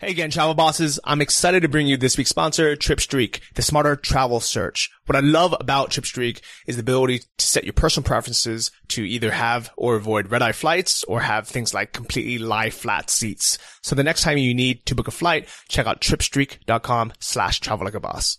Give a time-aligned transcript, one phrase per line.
[0.00, 1.00] Hey again, travel bosses.
[1.02, 4.92] I'm excited to bring you this week's sponsor, TripStreak, the smarter travel search.
[5.06, 9.32] What I love about TripStreak is the ability to set your personal preferences to either
[9.32, 13.58] have or avoid red eye flights or have things like completely lie flat seats.
[13.82, 17.84] So the next time you need to book a flight, check out tripstreak.com slash travel
[17.84, 18.38] like a boss.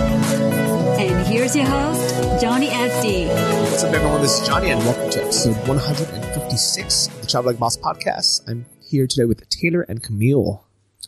[1.01, 3.27] And here's your host, Johnny FD.
[3.63, 4.21] What's up everyone?
[4.21, 8.47] This is Johnny and welcome to episode 156 of the Travel Like Boss podcast.
[8.47, 10.63] I'm here today with Taylor and Camille.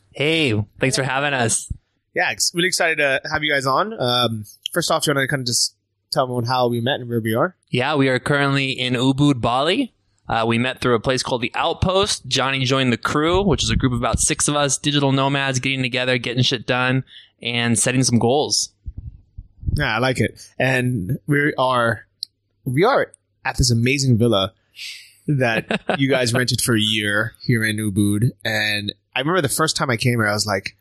[0.10, 1.72] Hey, thanks for having us.
[2.16, 3.94] Yeah, it's really excited to have you guys on.
[3.94, 5.76] Um, first off, do you want to kind of just
[6.12, 7.56] tell everyone how we met and where we are?
[7.70, 9.94] Yeah, we are currently in Ubud, Bali.
[10.28, 12.26] Uh, we met through a place called the Outpost.
[12.26, 15.60] Johnny joined the crew, which is a group of about six of us, digital nomads,
[15.60, 17.04] getting together, getting shit done,
[17.44, 18.73] and setting some goals.
[19.76, 20.40] Yeah, I like it.
[20.60, 22.06] And we are
[22.66, 23.12] we are
[23.46, 24.54] at this amazing villa
[25.28, 28.32] that you guys rented for a year here in Ubud.
[28.44, 30.76] And I remember the first time I came here, I was like,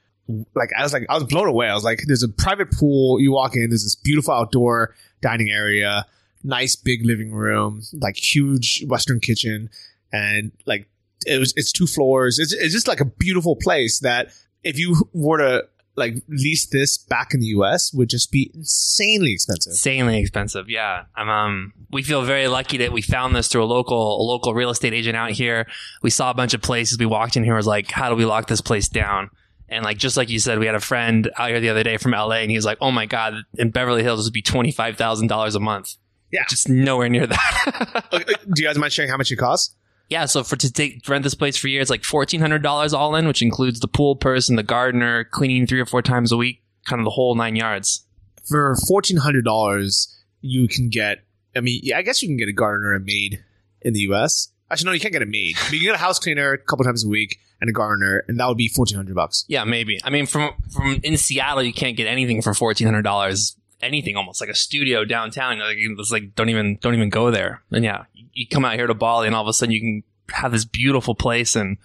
[0.55, 1.69] like I was like I was blown away.
[1.69, 3.21] I was like, there's a private pool.
[3.21, 6.07] You walk in, there's this beautiful outdoor dining area,
[6.43, 9.71] nice big living room, like huge Western kitchen,
[10.13, 10.89] and like
[11.27, 12.39] it was it's two floors.
[12.39, 14.33] It's it's just like a beautiful place that
[14.63, 15.65] if you were to
[15.97, 19.73] like lease this back in the US would just be insanely expensive.
[19.73, 21.05] Insanely expensive, yeah.
[21.17, 24.55] Um, um, we feel very lucky that we found this through a local a local
[24.55, 25.67] real estate agent out here.
[26.03, 26.99] We saw a bunch of places.
[26.99, 29.31] We walked in here, was like, how do we lock this place down?
[29.69, 31.97] And like just like you said, we had a friend out here the other day
[31.97, 34.43] from LA, and he was like, "Oh my god, in Beverly Hills, this would be
[34.43, 35.95] twenty five thousand dollars a month."
[36.31, 36.45] Yeah.
[36.49, 38.05] just nowhere near that.
[38.13, 39.75] Okay, Do you guys mind sharing how much it costs?
[40.09, 42.63] Yeah, so for to take rent this place for a year, it's like fourteen hundred
[42.63, 46.33] dollars all in, which includes the pool person, the gardener, cleaning three or four times
[46.33, 48.05] a week, kind of the whole nine yards.
[48.49, 51.25] For fourteen hundred dollars, you can get.
[51.57, 53.43] I mean, yeah, I guess you can get a gardener and maid
[53.81, 54.49] in the US.
[54.71, 55.57] Actually, no, you can't get a maid.
[55.65, 58.25] But you can get a house cleaner a couple times a week and a gardener,
[58.27, 59.45] and that would be fourteen hundred bucks.
[59.49, 60.01] Yeah, maybe.
[60.05, 63.57] I mean, from from in Seattle, you can't get anything for fourteen hundred dollars.
[63.81, 65.59] Anything almost like a studio downtown.
[65.59, 67.63] Like it's like don't even don't even go there.
[67.71, 70.03] And yeah, you come out here to Bali, and all of a sudden you can
[70.35, 71.77] have this beautiful place and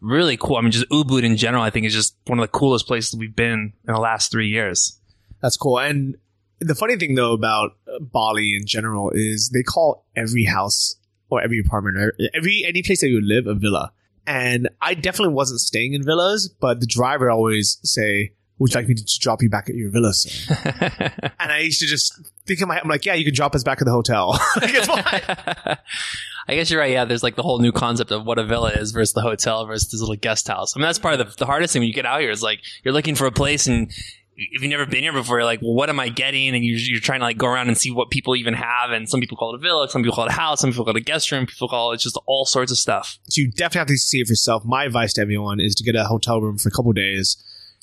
[0.00, 0.56] really cool.
[0.56, 3.18] I mean, just Ubud in general, I think is just one of the coolest places
[3.18, 5.00] we've been in the last three years.
[5.40, 5.78] That's cool.
[5.78, 6.16] And
[6.58, 10.96] the funny thing though about uh, Bali in general is they call every house
[11.28, 13.92] or every apartment every any place that you live a villa.
[14.26, 18.88] And I definitely wasn't staying in villas, but the driver always say, "Would you like
[18.88, 20.56] me to drop you back at your villa?" Sir?
[21.40, 23.54] and I used to just think in my head, I'm like, "Yeah, you can drop
[23.54, 24.30] us back at the hotel."
[24.60, 25.02] like, it's fine.
[26.48, 26.92] I guess you're right.
[26.92, 29.66] Yeah, there's like the whole new concept of what a villa is versus the hotel
[29.66, 30.76] versus this little guest house.
[30.76, 32.42] I mean, that's part of the, the hardest thing when you get out here is
[32.42, 33.90] like you're looking for a place and
[34.36, 36.54] if you've never been here before, you're like, well, what am I getting?
[36.54, 38.90] And you're, you're trying to like go around and see what people even have.
[38.90, 40.84] And some people call it a villa, some people call it a house, some people
[40.84, 43.50] call it a guest room, people call it just all sorts of stuff so you
[43.50, 44.64] definitely have to see it for yourself.
[44.64, 47.36] My advice to everyone is to get a hotel room for a couple days.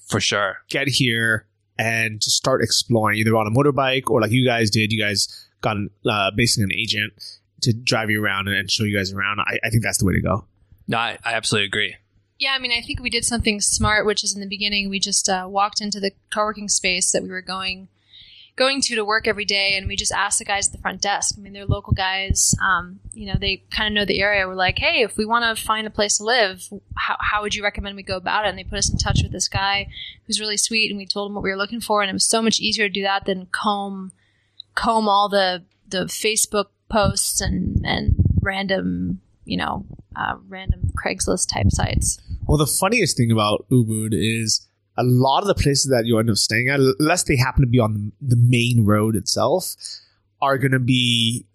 [0.07, 0.57] For sure.
[0.69, 1.47] get here
[1.77, 4.91] and just start exploring either on a motorbike or like you guys did.
[4.91, 7.13] You guys got uh, basically an agent
[7.61, 9.39] to drive you around and show you guys around.
[9.39, 10.45] I, I think that's the way to go.
[10.87, 11.95] No, I, I absolutely agree.
[12.39, 14.99] Yeah, I mean, I think we did something smart, which is in the beginning we
[14.99, 17.87] just uh, walked into the co-working space that we were going
[18.55, 21.01] going to to work every day, and we just asked the guys at the front
[21.01, 21.35] desk.
[21.37, 22.53] I mean, they're local guys.
[22.61, 24.47] Um, you know, they kind of know the area.
[24.47, 26.63] We're like, hey, if we want to find a place to live,
[26.95, 28.49] how, how would you recommend we go about it?
[28.49, 29.87] And they put us in touch with this guy
[30.25, 32.29] who's really sweet, and we told him what we were looking for, and it was
[32.29, 34.11] so much easier to do that than comb
[34.75, 41.67] comb all the the Facebook posts and and random you know uh, random Craigslist type
[41.69, 42.19] sites.
[42.45, 44.67] Well, the funniest thing about Ubud is
[44.97, 47.67] a lot of the places that you end up staying at, unless they happen to
[47.67, 49.75] be on the main road itself,
[50.41, 51.45] are going to be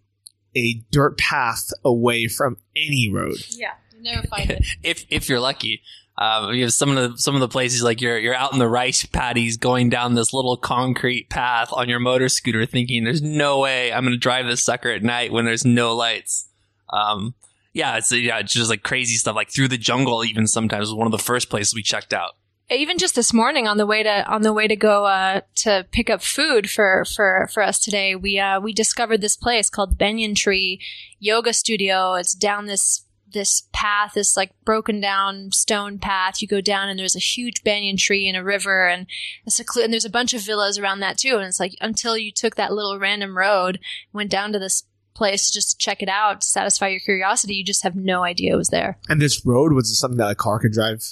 [0.56, 3.37] a dirt path away from any road.
[3.50, 4.67] Yeah, you never find it.
[4.82, 5.82] if if you're lucky.
[6.20, 8.58] Um, you have some of the some of the places like you're you're out in
[8.58, 13.23] the rice paddies going down this little concrete path on your motor scooter, thinking there's
[13.23, 16.49] no way I'm going to drive this sucker at night when there's no lights.
[16.91, 17.34] Um,
[17.73, 19.37] yeah, it's yeah, it's just like crazy stuff.
[19.37, 22.32] Like through the jungle, even sometimes was one of the first places we checked out.
[22.70, 25.87] Even just this morning on the way to on the way to go uh, to
[25.91, 29.99] pick up food for for for us today, we uh, we discovered this place called
[29.99, 30.81] Banyan Tree
[31.19, 32.15] Yoga Studio.
[32.15, 36.41] It's down this this path, this like broken down stone path.
[36.41, 39.06] You go down and there's a huge banyan tree and a river and
[39.47, 41.37] a and there's a bunch of villas around that too.
[41.37, 43.81] And it's like until you took that little random road,
[44.12, 44.85] went down to this
[45.15, 48.55] place just to check it out to satisfy your curiosity, you just have no idea
[48.55, 48.99] it was there.
[49.09, 51.03] And this road was something that a car could drive.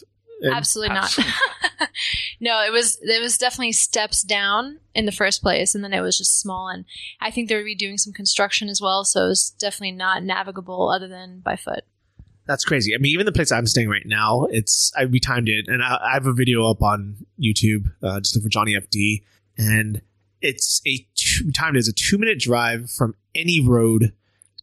[0.45, 1.17] Absolutely not.
[2.41, 6.01] no, it was it was definitely steps down in the first place, and then it
[6.01, 6.69] was just small.
[6.69, 6.85] And
[7.21, 10.91] I think they were redoing some construction as well, so it was definitely not navigable
[10.91, 11.85] other than by foot.
[12.47, 12.95] That's crazy.
[12.95, 15.83] I mean, even the place I'm staying right now, it's I we timed it, and
[15.83, 17.93] I, I have a video up on YouTube.
[18.03, 19.23] Uh, just look for Johnny FD,
[19.59, 20.03] and
[20.43, 24.13] it's a two, timed it as a two minute drive from any road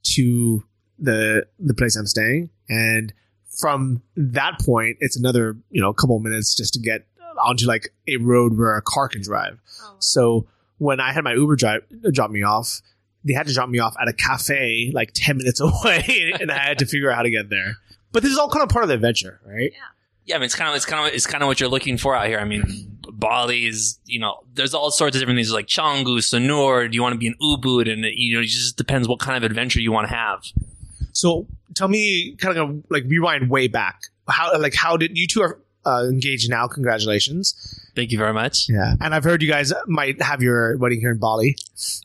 [0.03, 0.63] to
[0.99, 3.11] the the place I'm staying, and
[3.59, 7.05] from that point, it's another you know couple minutes just to get
[7.41, 9.59] onto like a road where a car can drive.
[9.83, 10.47] Oh, so
[10.77, 12.81] when I had my Uber drive uh, drop me off,
[13.23, 16.57] they had to drop me off at a cafe like ten minutes away, and I
[16.57, 17.77] had to figure out how to get there.
[18.11, 19.71] But this is all kind of part of the adventure, right?
[19.73, 19.79] Yeah,
[20.25, 21.97] Yeah, I mean, it's kind of it's kind of it's kind of what you're looking
[21.97, 22.39] for out here.
[22.39, 26.89] I mean, Bali's, you know, there's all sorts of different things like Canggu, Sanur.
[26.89, 27.91] Do you want to be in Ubud?
[27.91, 30.43] And you know, it just depends what kind of adventure you want to have.
[31.13, 34.01] So tell me, kind of like rewind way back.
[34.27, 36.67] How like how did you two are uh, engaged now?
[36.67, 37.79] Congratulations.
[37.95, 38.67] Thank you very much.
[38.69, 41.55] Yeah, and I've heard you guys might have your wedding here in Bali.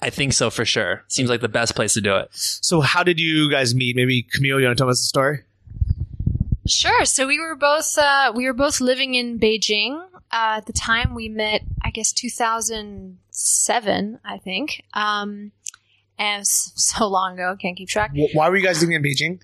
[0.03, 1.05] I think so for sure.
[1.09, 2.29] Seems like the best place to do it.
[2.33, 3.97] So how did you guys meet?
[3.97, 5.41] Maybe Camille, you want to tell us the story?
[6.67, 7.05] Sure.
[7.05, 11.15] So we were both uh, we were both living in Beijing uh, at the time.
[11.15, 14.85] We met, I guess, 2007, I think.
[14.93, 15.53] Um,
[16.19, 18.13] and so long ago, can't keep track.
[18.33, 19.41] Why were you guys living in Beijing?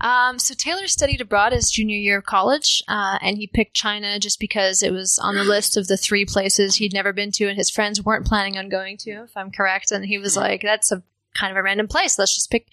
[0.00, 4.18] Um, so Taylor studied abroad his junior year of college, uh, and he picked China
[4.18, 7.48] just because it was on the list of the three places he'd never been to,
[7.48, 9.90] and his friends weren't planning on going to, if I'm correct.
[9.90, 11.02] And he was like, "That's a
[11.34, 12.18] kind of a random place.
[12.18, 12.66] Let's just pick,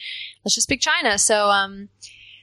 [0.43, 1.89] let's just pick China." So, um,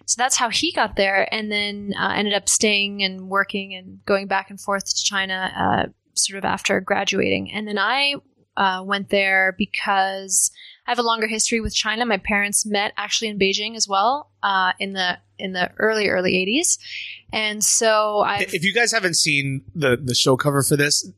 [0.06, 4.04] so that's how he got there, and then uh, ended up staying and working and
[4.06, 7.52] going back and forth to China, uh, sort of after graduating.
[7.52, 8.14] And then I
[8.56, 10.50] uh, went there because
[10.90, 12.04] I have a longer history with China.
[12.04, 16.32] My parents met actually in Beijing as well uh, in the in the early early
[16.32, 16.80] '80s,
[17.32, 21.08] and so I If you guys haven't seen the the show cover for this,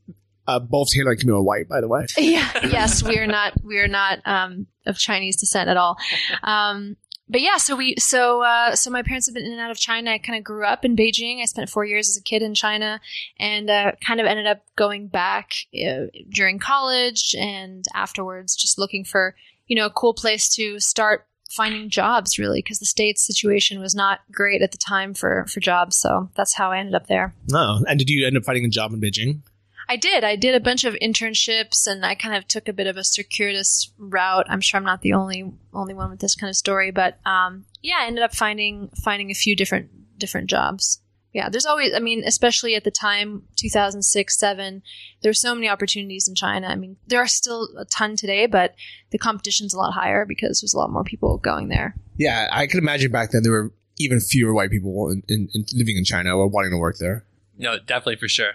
[0.47, 2.05] uh, both Taylor and Camille are white, by the way.
[2.19, 5.97] yeah, yes, we are not we are not um, of Chinese descent at all.
[6.43, 6.99] Um,
[7.31, 9.79] but yeah, so we so uh, so my parents have been in and out of
[9.79, 10.11] China.
[10.11, 11.41] I kind of grew up in Beijing.
[11.41, 13.01] I spent four years as a kid in China,
[13.39, 19.03] and uh, kind of ended up going back uh, during college and afterwards, just looking
[19.03, 19.35] for
[19.67, 23.95] you know a cool place to start finding jobs really because the state's situation was
[23.95, 27.35] not great at the time for for jobs so that's how i ended up there
[27.49, 29.43] No, and did you end up finding a job in Beijing?
[29.89, 30.25] I did.
[30.25, 33.05] I did a bunch of internships, and I kind of took a bit of a
[33.05, 34.47] circuitous route.
[34.49, 37.67] I'm sure I'm not the only only one with this kind of story, but um,
[37.83, 41.03] yeah, I ended up finding finding a few different different jobs.
[41.34, 41.94] Yeah, there's always.
[41.94, 44.82] I mean, especially at the time, 2006, seven.
[45.22, 46.68] There's so many opportunities in China.
[46.68, 48.74] I mean, there are still a ton today, but
[49.12, 51.96] the competition's a lot higher because there's a lot more people going there.
[52.18, 55.66] Yeah, I can imagine back then there were even fewer white people in, in, in
[55.74, 57.26] living in China or wanting to work there.
[57.58, 58.54] No, definitely for sure.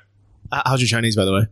[0.51, 1.47] Uh, how's your Chinese, by the way?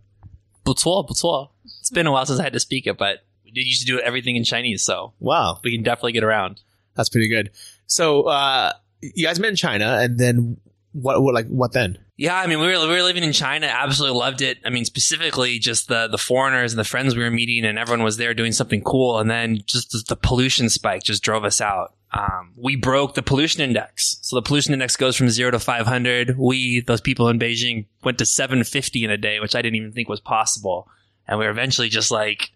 [0.64, 1.50] 不错,不错.
[1.80, 3.86] It's been a while since I had to speak it, but we did used to
[3.86, 6.60] do everything in Chinese, so Wow, we can definitely get around.
[6.94, 7.50] that's pretty good.
[7.86, 10.58] So, uh, you guys met in China, and then
[10.95, 11.21] what?
[11.21, 11.97] What like what then?
[12.17, 14.59] Yeah, I mean, we were, we were living in China, absolutely loved it.
[14.63, 18.03] I mean, specifically just the, the foreigners and the friends we were meeting, and everyone
[18.03, 19.19] was there doing something cool.
[19.19, 21.93] And then just the, pollution spike just drove us out.
[22.13, 24.17] Um, we broke the pollution index.
[24.21, 26.37] So the pollution index goes from zero to 500.
[26.37, 29.91] We, those people in Beijing, went to 750 in a day, which I didn't even
[29.91, 30.87] think was possible.
[31.27, 32.49] And we were eventually just like,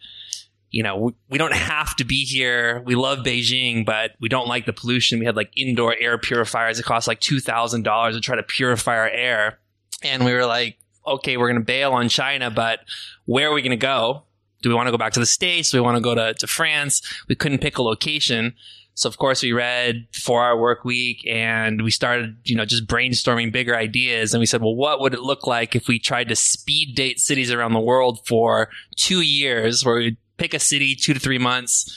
[0.72, 2.82] you know, we, we don't have to be here.
[2.86, 5.20] We love Beijing, but we don't like the pollution.
[5.20, 9.10] We had like indoor air purifiers that cost like $2,000 to try to purify our
[9.10, 9.60] air.
[10.04, 12.82] And we were like, okay, we're going to bail on China, but
[13.26, 14.24] where are we going to go?
[14.62, 15.72] Do we want to go back to the States?
[15.72, 17.02] Do we want to go to, to France?
[17.28, 18.54] We couldn't pick a location.
[18.94, 22.86] So of course we read Four Hour Work Week and we started, you know, just
[22.86, 24.34] brainstorming bigger ideas.
[24.34, 27.20] And we said, well, what would it look like if we tried to speed date
[27.20, 31.38] cities around the world for two years where we'd pick a city two to three
[31.38, 31.96] months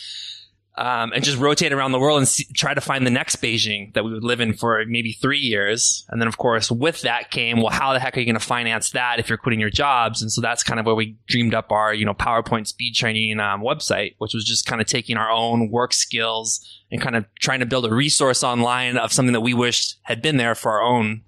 [0.77, 3.93] um, and just rotate around the world and see, try to find the next Beijing
[3.93, 6.07] that we would live in for maybe three years.
[6.09, 8.41] And then, of course, with that came, well, how the heck are you going to
[8.41, 10.23] finance that if you're quitting your jobs?
[10.23, 13.39] And so that's kind of where we dreamed up our, you know, PowerPoint speed training
[13.39, 17.27] um, website, which was just kind of taking our own work skills and kind of
[17.39, 20.73] trying to build a resource online of something that we wished had been there for
[20.73, 21.23] our own.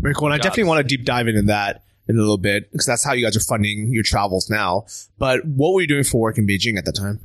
[0.00, 0.28] Very cool.
[0.28, 0.44] And I Jobs.
[0.44, 3.24] definitely want to deep dive into that in a little bit because that's how you
[3.24, 4.86] guys are funding your travels now.
[5.18, 7.20] But what were you doing for work in Beijing at the time?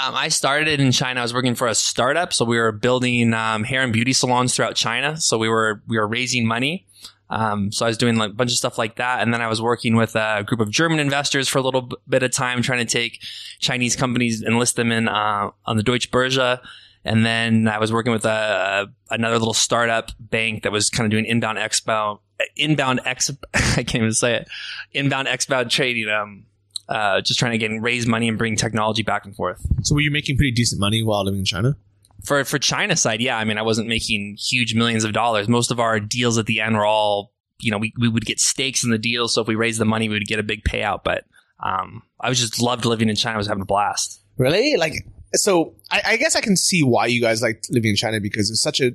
[0.00, 1.20] Um, I started in China.
[1.20, 4.54] I was working for a startup, so we were building um, hair and beauty salons
[4.54, 5.16] throughout China.
[5.16, 6.86] So we were we were raising money.
[7.30, 9.48] Um, so I was doing like a bunch of stuff like that, and then I
[9.48, 12.86] was working with a group of German investors for a little bit of time, trying
[12.86, 13.20] to take
[13.60, 16.60] Chinese companies and list them in uh, on the Deutsche Börse.
[17.04, 21.10] And then I was working with a, another little startup bank that was kind of
[21.10, 22.18] doing inbound expo,
[22.56, 24.48] inbound ex, I can't even say it,
[24.92, 26.08] inbound exbound trading.
[26.08, 26.44] Um,
[26.88, 29.60] uh, just trying to get raise money and bring technology back and forth.
[29.82, 31.76] So were you making pretty decent money while living in China?
[32.24, 33.36] For for China side, yeah.
[33.36, 35.48] I mean, I wasn't making huge millions of dollars.
[35.48, 38.40] Most of our deals at the end were all, you know, we, we would get
[38.40, 39.28] stakes in the deal.
[39.28, 41.04] So if we raised the money, we would get a big payout.
[41.04, 41.24] But
[41.62, 43.34] um, I was just loved living in China.
[43.34, 44.22] I was having a blast.
[44.36, 44.76] Really?
[44.76, 44.94] Like,
[45.34, 48.50] so I, I guess I can see why you guys like living in China because
[48.50, 48.92] it's such a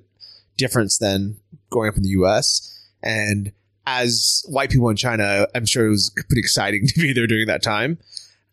[0.58, 1.38] difference than
[1.70, 2.73] growing up in the U.S.
[3.04, 3.52] And
[3.86, 7.48] as white people in China, I'm sure it was pretty exciting to be there during
[7.48, 8.00] that time.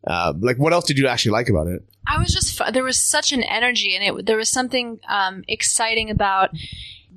[0.07, 1.83] Um, like, what else did you actually like about it?
[2.07, 6.11] I was just there was such an energy, and it there was something um, exciting
[6.11, 6.50] about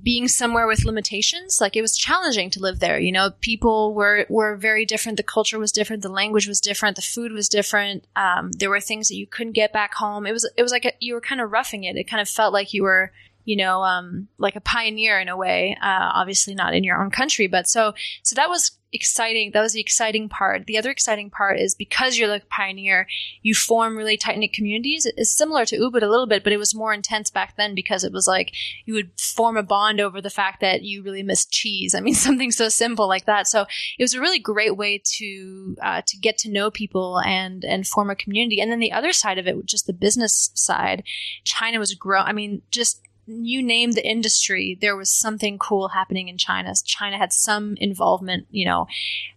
[0.04, 1.60] being somewhere with limitations.
[1.62, 3.00] Like it was challenging to live there.
[3.00, 5.18] You know, people were were very different.
[5.18, 6.04] The culture was different.
[6.04, 6.98] The language was different.
[6.98, 8.06] The food was different.
[8.16, 10.28] Um, there were things that you couldn't get back home.
[10.28, 11.96] It was it was like a, you were kind of roughing it.
[11.96, 13.12] It kind of felt like you were
[13.46, 15.78] you know um, like a pioneer in a way.
[15.82, 19.52] Uh, obviously not in your own country, but so so that was exciting.
[19.52, 20.68] That was the exciting part.
[20.68, 23.08] The other exciting part is because you're like a pioneer,
[23.42, 25.06] you form really tight knit communities.
[25.18, 28.04] It's similar to Ubud a little bit, but it was more intense back then because
[28.04, 28.54] it was like
[28.86, 31.96] you would form a bond over the fact that you really miss cheese.
[31.96, 33.48] I mean, something so simple like that.
[33.48, 33.66] So
[33.98, 37.88] it was a really great way to uh, to get to know people and and
[37.88, 38.62] form a community.
[38.62, 41.04] And then the other side of it, just the business side,
[41.44, 42.28] China was growing.
[42.28, 46.74] I mean, just you name the industry, there was something cool happening in China.
[46.84, 48.88] China had some involvement, you know,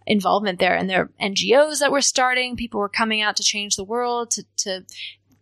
[0.07, 2.57] involvement there, and there are NGOs that were starting.
[2.57, 4.85] People were coming out to change the world, to to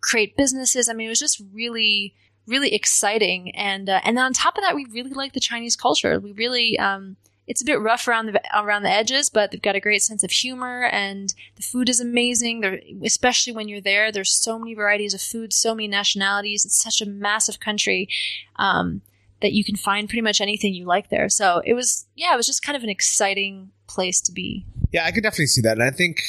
[0.01, 0.89] create businesses.
[0.89, 2.15] I mean, it was just really,
[2.47, 3.55] really exciting.
[3.57, 6.21] And uh, and then on top of that, we really like the Chinese culture.
[6.21, 6.79] We really.
[6.79, 10.03] Um, it's a bit rough around the around the edges, but they've got a great
[10.03, 12.61] sense of humor, and the food is amazing.
[12.61, 16.65] They're, especially when you're there, there's so many varieties of food, so many nationalities.
[16.65, 18.09] It's such a massive country
[18.57, 19.03] um,
[19.43, 21.29] that you can find pretty much anything you like there.
[21.29, 24.65] So it was, yeah, it was just kind of an exciting place to be.
[24.91, 25.73] Yeah, I could definitely see that.
[25.79, 26.23] And I think,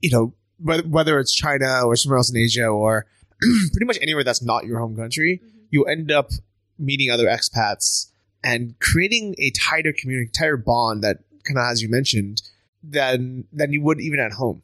[0.00, 3.06] you know, whether, whether it's China or somewhere else in Asia or
[3.40, 5.40] pretty much anywhere that's not your home country,
[5.70, 6.30] you end up
[6.78, 8.10] meeting other expats
[8.42, 12.42] and creating a tighter community, tighter bond that kind of, as you mentioned,
[12.82, 14.62] than than you would even at home.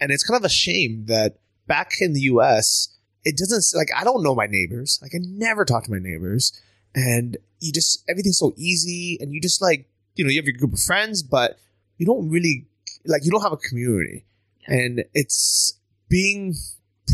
[0.00, 2.88] And it's kind of a shame that back in the U.S.,
[3.24, 4.98] it doesn't like I don't know my neighbors.
[5.02, 6.58] Like I never talk to my neighbors,
[6.94, 10.56] and you just everything's so easy, and you just like you know you have your
[10.56, 11.58] group of friends, but
[11.98, 12.66] you don't really
[13.04, 14.24] like you don't have a community,
[14.66, 16.54] and it's being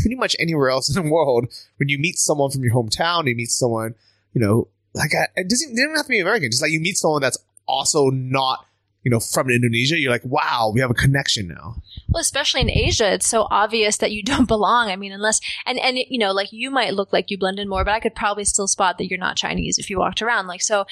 [0.01, 3.35] pretty much anywhere else in the world when you meet someone from your hometown, you
[3.35, 3.95] meet someone
[4.33, 6.49] you know like I, it doesn't it doesn't have to be American.
[6.49, 7.37] Just like you meet someone that's
[7.67, 8.65] also not
[9.03, 11.75] you know from Indonesia, you're like, wow, we have a connection now.
[12.09, 14.89] Well, especially in Asia, it's so obvious that you don't belong.
[14.89, 17.69] I mean, unless and and you know, like you might look like you blend in
[17.69, 20.47] more, but I could probably still spot that you're not Chinese if you walked around.
[20.47, 20.85] Like so,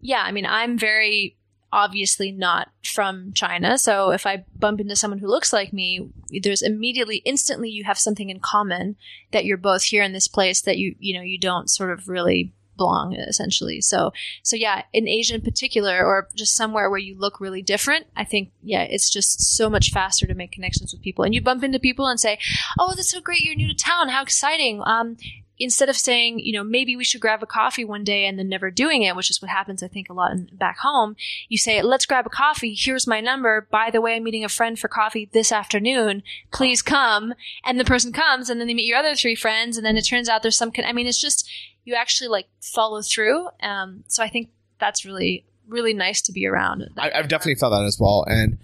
[0.00, 0.22] yeah.
[0.24, 1.36] I mean, I'm very
[1.72, 3.78] obviously not from China.
[3.78, 6.10] So if I bump into someone who looks like me,
[6.42, 8.96] there's immediately, instantly, you have something in common
[9.32, 12.08] that you're both here in this place that you you know you don't sort of
[12.08, 13.80] really belong essentially.
[13.80, 14.12] So
[14.42, 18.24] so yeah in asia in particular or just somewhere where you look really different i
[18.24, 21.24] think yeah it's just so much faster to make connections with people.
[21.24, 22.38] And you bump into people and say
[22.78, 24.82] oh that's so great you're new to town how exciting.
[24.84, 25.16] Um
[25.62, 28.48] instead of saying, you know, maybe we should grab a coffee one day and then
[28.48, 31.16] never doing it, which is what happens, I think, a lot in, back home,
[31.48, 32.74] you say, let's grab a coffee.
[32.74, 33.68] Here's my number.
[33.70, 36.22] By the way, I'm meeting a friend for coffee this afternoon.
[36.52, 37.34] Please come.
[37.64, 39.76] And the person comes and then they meet your other three friends.
[39.76, 41.48] And then it turns out there's some, con- I mean, it's just,
[41.84, 43.48] you actually like follow through.
[43.62, 46.88] Um, so I think that's really, really nice to be around.
[46.98, 48.24] I, I've definitely felt that as well.
[48.26, 48.58] And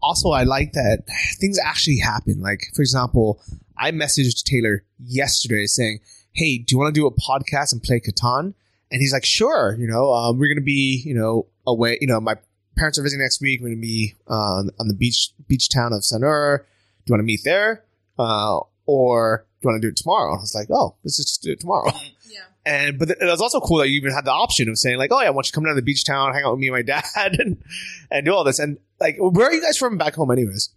[0.00, 1.04] also, I like that
[1.40, 2.40] things actually happen.
[2.40, 3.40] Like, for example,
[3.76, 6.00] I messaged Taylor yesterday saying,
[6.32, 8.54] "Hey, do you want to do a podcast and play Catan?"
[8.90, 11.98] And he's like, "Sure." You know, um, we're gonna be, you know, away.
[12.00, 12.36] You know, my
[12.76, 13.60] parents are visiting next week.
[13.60, 16.58] We're gonna be uh, on the beach beach town of Sanur.
[16.58, 16.64] Do
[17.06, 17.84] you want to meet there,
[18.18, 20.34] uh, or do you want to do it tomorrow?
[20.34, 21.92] I was like, "Oh, let's just do it tomorrow."
[22.32, 22.38] Yeah.
[22.64, 25.12] And but it was also cool that you even had the option of saying like,
[25.12, 26.60] "Oh yeah, I want you to come down to the beach town, hang out with
[26.60, 26.82] me and my
[27.16, 27.62] dad, and
[28.10, 30.70] and do all this." And like, where are you guys from back home, anyways?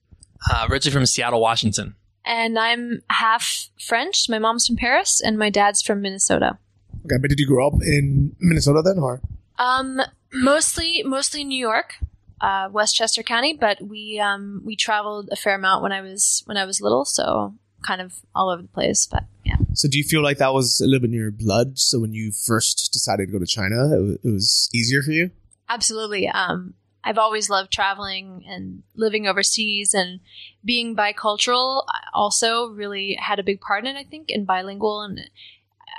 [0.52, 1.96] Uh, originally from Seattle, Washington.
[2.26, 4.28] And I'm half French.
[4.30, 6.58] My mom's from Paris and my dad's from Minnesota.
[7.06, 9.22] Okay, but did you grow up in Minnesota then, or?
[9.60, 10.02] Um,
[10.34, 11.94] mostly, mostly New York,
[12.42, 16.58] uh, Westchester County, but we um, we traveled a fair amount when I was when
[16.58, 17.54] I was little, so
[17.86, 19.08] kind of all over the place.
[19.10, 19.66] But yeah, Yeah.
[19.76, 21.78] So do you feel like that was a little bit in your blood?
[21.78, 25.12] So when you first decided to go to China, it, wa- it was easier for
[25.12, 25.30] you?
[25.70, 26.28] Absolutely.
[26.28, 26.74] Um,
[27.06, 30.20] I've always loved traveling and living overseas and
[30.66, 35.04] being bicultural also really had a big part in it, I think, and bilingual.
[35.04, 35.22] And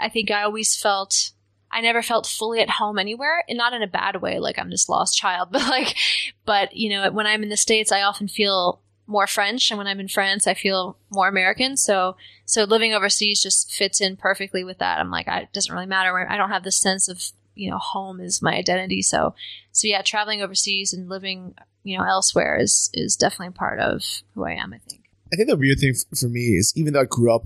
[0.00, 1.30] I think I always felt,
[1.70, 4.68] I never felt fully at home anywhere and not in a bad way, like I'm
[4.68, 5.96] this lost child, but like,
[6.44, 9.70] but you know, when I'm in the States, I often feel more French.
[9.70, 11.76] And when I'm in France, I feel more American.
[11.76, 14.98] So, so living overseas just fits in perfectly with that.
[14.98, 17.22] I'm like, I, it doesn't really matter I don't have this sense of,
[17.56, 19.02] you know, home is my identity.
[19.02, 19.34] So,
[19.72, 24.02] so yeah, traveling overseas and living, you know, elsewhere is is definitely part of
[24.34, 24.72] who I am.
[24.72, 25.02] I think.
[25.32, 27.42] I think the weird thing for me is even though I grew up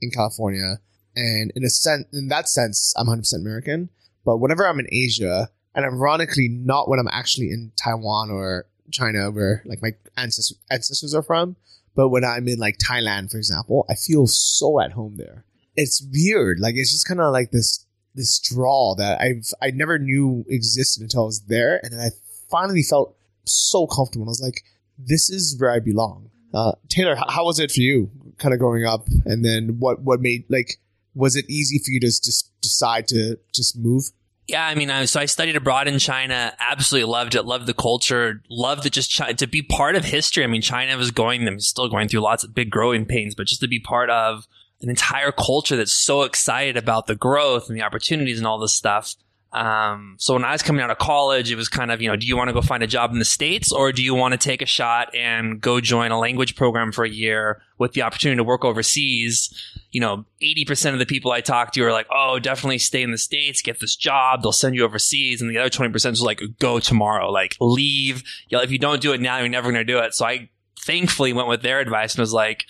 [0.00, 0.78] in California,
[1.16, 3.90] and in a sense, in that sense, I'm 100% American.
[4.24, 9.30] But whenever I'm in Asia, and ironically, not when I'm actually in Taiwan or China,
[9.30, 11.56] where like my ancestors ancestors are from,
[11.94, 15.44] but when I'm in like Thailand, for example, I feel so at home there.
[15.76, 16.60] It's weird.
[16.60, 17.83] Like it's just kind of like this
[18.14, 22.10] this draw that I've I never knew existed until I was there, and then I
[22.50, 24.26] finally felt so comfortable.
[24.26, 24.62] I was like,
[24.98, 26.30] this is where I belong.
[26.52, 30.00] Uh, Taylor, how, how was it for you, kind of growing up, and then what
[30.02, 30.78] what made like
[31.14, 34.04] was it easy for you to just decide to just move?
[34.46, 36.54] Yeah, I mean, I, so I studied abroad in China.
[36.60, 37.44] Absolutely loved it.
[37.44, 38.42] Loved the culture.
[38.50, 38.92] Loved it.
[38.92, 40.44] Just to be part of history.
[40.44, 43.46] I mean, China was going, them still going through lots of big growing pains, but
[43.46, 44.46] just to be part of
[44.84, 48.72] an entire culture that's so excited about the growth and the opportunities and all this
[48.72, 49.14] stuff.
[49.54, 52.16] Um, so when I was coming out of college, it was kind of, you know,
[52.16, 54.32] do you want to go find a job in the States or do you want
[54.32, 58.02] to take a shot and go join a language program for a year with the
[58.02, 59.54] opportunity to work overseas?
[59.92, 63.12] You know, 80% of the people I talked to are like, oh, definitely stay in
[63.12, 65.40] the States, get this job, they'll send you overseas.
[65.40, 68.24] And the other 20% is like, go tomorrow, like leave.
[68.48, 70.14] You know, if you don't do it now, you're never going to do it.
[70.14, 70.50] So I
[70.80, 72.64] thankfully went with their advice and was like,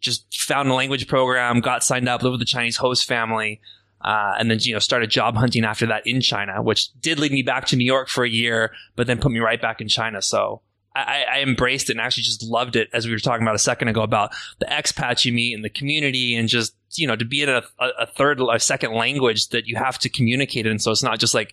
[0.00, 3.60] just found a language program, got signed up, lived with the Chinese host family.
[4.02, 7.32] Uh, and then you know started job hunting after that in China, which did lead
[7.32, 9.88] me back to New York for a year, but then put me right back in
[9.88, 10.22] China.
[10.22, 10.62] So
[10.94, 13.60] I, I embraced it and actually just loved it, as we were talking about a
[13.60, 17.24] second ago about the expats you meet and the community, and just you know to
[17.24, 20.78] be in a, a third, a second language that you have to communicate in.
[20.78, 21.52] So it's not just like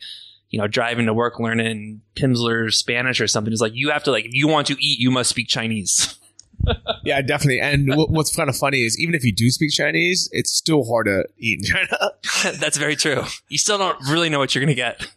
[0.49, 3.53] you know driving to work learning Pimsleur Spanish or something.
[3.53, 6.17] It's like you have to like if you want to eat, you must speak Chinese.
[7.03, 7.61] Yeah, definitely.
[7.61, 10.83] And what, what's kind of funny is even if you do speak Chinese, it's still
[10.83, 12.11] hard to eat in China.
[12.59, 13.23] That's very true.
[13.49, 15.07] You still don't really know what you're going to get.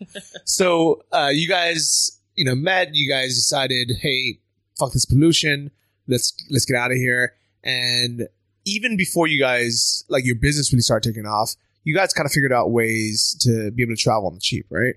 [0.44, 2.94] So uh, you guys, you know, met.
[2.94, 4.38] You guys decided, hey,
[4.78, 5.70] fuck this pollution.
[6.06, 7.34] Let's let's get out of here.
[7.62, 8.28] And
[8.64, 12.32] even before you guys, like your business really started taking off, you guys kind of
[12.32, 14.94] figured out ways to be able to travel on the cheap, right?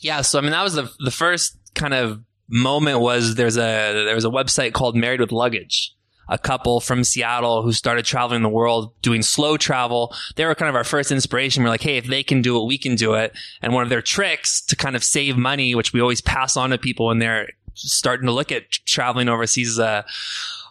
[0.00, 4.04] Yeah, so I mean that was the the first kind of moment was there's a
[4.04, 5.94] there was a website called Married with Luggage.
[6.28, 10.14] A couple from Seattle who started traveling the world doing slow travel.
[10.36, 11.64] They were kind of our first inspiration.
[11.64, 13.32] We're like, hey, if they can do it, we can do it.
[13.62, 16.70] And one of their tricks to kind of save money, which we always pass on
[16.70, 20.04] to people when they're starting to look at traveling overseas, is a,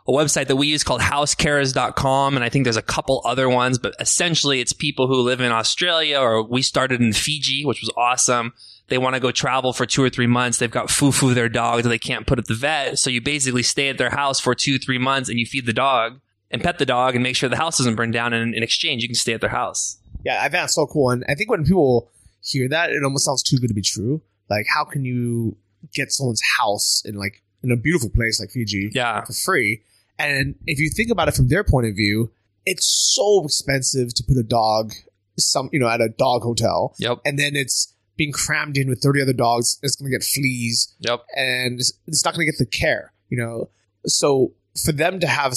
[0.08, 2.38] a website that we use called housecarers.com.
[2.38, 5.52] And I think there's a couple other ones, but essentially it's people who live in
[5.52, 8.54] Australia or we started in Fiji, which was awesome
[8.90, 10.58] they want to go travel for two or three months.
[10.58, 13.00] They've got foo-foo, their dog that they can't put at the vet.
[13.00, 15.74] So you basically stay at their house for two, three months and you feed the
[15.74, 16.20] dog
[16.52, 18.34] and pet the dog and make sure the house doesn't burn down.
[18.34, 19.98] And in exchange, you can stay at their house.
[20.26, 21.10] Yeah, I think that's so cool.
[21.12, 22.10] And I think when people
[22.42, 24.22] hear that, it almost sounds too good to be true.
[24.50, 25.56] Like, how can you
[25.94, 29.24] get someone's house in like in a beautiful place like Fiji Yeah.
[29.24, 29.82] for free?
[30.18, 32.32] And if you think about it from their point of view,
[32.66, 34.94] it's so expensive to put a dog
[35.38, 37.20] some you know at a dog hotel, Yep.
[37.24, 39.80] and then it's being crammed in with 30 other dogs.
[39.82, 41.22] It's going to get fleas Yep.
[41.36, 43.70] and it's, it's not going to get the care, you know.
[44.06, 44.54] So
[44.86, 45.54] for them to have,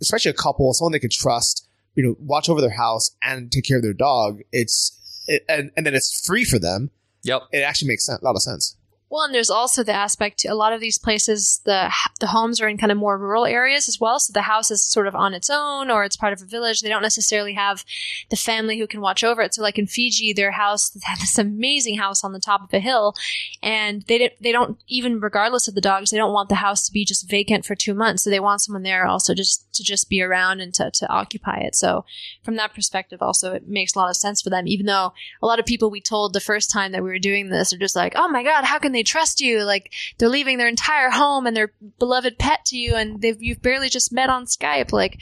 [0.00, 3.64] especially a couple, someone they could trust, you know, watch over their house and take
[3.64, 6.90] care of their dog, it's it, and and then it's free for them.
[7.24, 7.42] Yep.
[7.52, 8.76] It actually makes sense, a lot of sense.
[9.10, 10.40] Well, and there's also the aspect.
[10.40, 11.90] To a lot of these places, the
[12.20, 14.20] the homes are in kind of more rural areas as well.
[14.20, 16.82] So the house is sort of on its own, or it's part of a village.
[16.82, 17.84] They don't necessarily have
[18.28, 19.54] the family who can watch over it.
[19.54, 22.80] So, like in Fiji, their house they this amazing house on the top of a
[22.80, 23.14] hill,
[23.62, 26.84] and they didn't, they don't even regardless of the dogs, they don't want the house
[26.86, 28.24] to be just vacant for two months.
[28.24, 31.60] So they want someone there also just to just be around and to to occupy
[31.60, 31.74] it.
[31.74, 32.04] So
[32.42, 34.68] from that perspective, also it makes a lot of sense for them.
[34.68, 37.48] Even though a lot of people we told the first time that we were doing
[37.48, 39.64] this are just like, oh my god, how can they trust you?
[39.64, 43.62] Like they're leaving their entire home and their beloved pet to you, and they've you've
[43.62, 44.92] barely just met on Skype.
[44.92, 45.18] Like,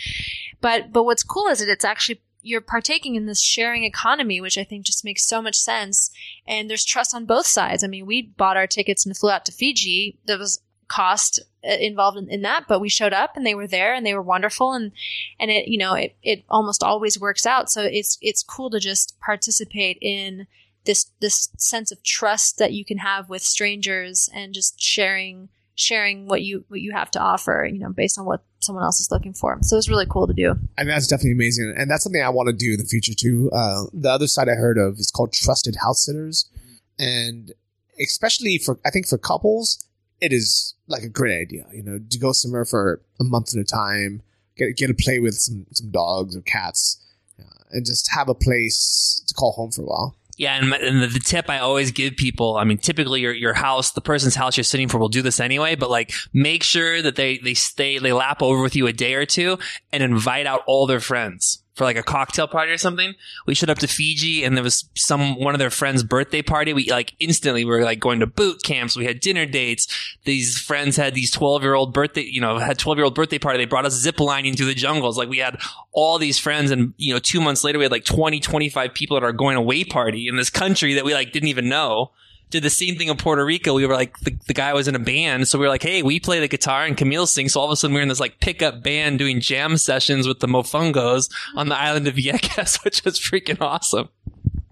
[0.60, 4.56] but but what's cool is that it's actually you're partaking in this sharing economy, which
[4.56, 6.10] I think just makes so much sense.
[6.46, 7.82] And there's trust on both sides.
[7.82, 10.18] I mean, we bought our tickets and flew out to Fiji.
[10.26, 13.66] That was cost uh, involved in, in that, but we showed up and they were
[13.66, 14.92] there and they were wonderful and
[15.40, 17.70] and it you know it, it almost always works out.
[17.70, 20.46] So it's it's cool to just participate in
[20.86, 26.26] this this sense of trust that you can have with strangers and just sharing sharing
[26.26, 29.10] what you what you have to offer, you know, based on what someone else is
[29.10, 29.58] looking for.
[29.62, 30.54] So it's really cool to do.
[30.76, 33.14] I mean, that's definitely amazing, and that's something I want to do in the future
[33.14, 33.50] too.
[33.52, 36.50] Uh, the other side I heard of is called trusted house sitters,
[36.98, 37.52] and
[38.00, 39.86] especially for I think for couples,
[40.20, 41.66] it is like a great idea.
[41.72, 44.22] You know, to go somewhere for a month at a time,
[44.56, 47.04] get get to play with some some dogs or cats,
[47.38, 50.16] uh, and just have a place to call home for a while.
[50.36, 53.32] Yeah, and, my, and the, the tip I always give people, I mean, typically your,
[53.32, 56.62] your house, the person's house you're sitting for will do this anyway, but like make
[56.62, 59.58] sure that they, they stay, they lap over with you a day or two
[59.92, 63.14] and invite out all their friends for like a cocktail party or something.
[63.46, 66.72] We showed up to Fiji and there was some, one of their friends' birthday party.
[66.72, 68.96] We like instantly were like going to boot camps.
[68.96, 69.86] We had dinner dates.
[70.24, 73.38] These friends had these 12 year old birthday, you know, had 12 year old birthday
[73.38, 73.58] party.
[73.58, 75.18] They brought us zip lining through the jungles.
[75.18, 75.60] Like we had
[75.92, 79.18] all these friends and, you know, two months later we had like 20, 25 people
[79.18, 82.10] at our going away party in this country that we like didn't even know
[82.50, 83.74] did the same thing in Puerto Rico.
[83.74, 85.48] We were like, the, the guy was in a band.
[85.48, 87.52] So we were like, hey, we play the guitar and Camille sings.
[87.52, 90.40] So all of a sudden we're in this like pickup band doing jam sessions with
[90.40, 94.08] the Mofungos on the island of Vieques, which was freaking awesome.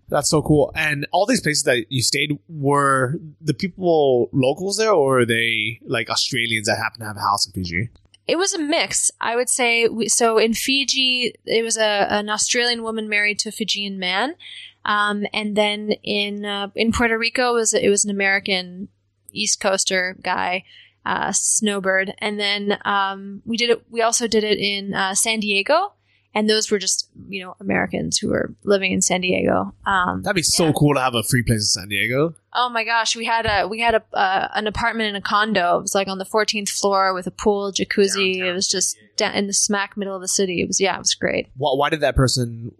[0.08, 0.70] That's so cool.
[0.76, 5.80] And all these places that you stayed were the people locals there, or are they
[5.84, 7.88] like Australians that happen to have a house in Fiji?
[8.26, 9.88] It was a mix, I would say.
[9.88, 14.36] We, so in Fiji, it was a, an Australian woman married to a Fijian man.
[14.84, 18.88] Um, and then in uh, in Puerto Rico, it was it was an American
[19.32, 20.64] East Coaster guy,
[21.06, 23.82] uh, Snowbird, and then um, we did it.
[23.90, 25.92] We also did it in uh, San Diego,
[26.34, 29.74] and those were just you know Americans who were living in San Diego.
[29.86, 30.72] Um, That'd be so Yeah.
[30.76, 32.34] cool to have a free place in San Diego.
[32.52, 35.78] oh my gosh, we had a we had a uh, an apartment in a condo.
[35.78, 38.36] It was like on the 14th floor with a pool, jacuzzi.
[38.36, 40.60] it was just down in the smack middle of the city.
[40.60, 41.48] It was yeah, it was great.
[41.56, 42.74] Why, why did that person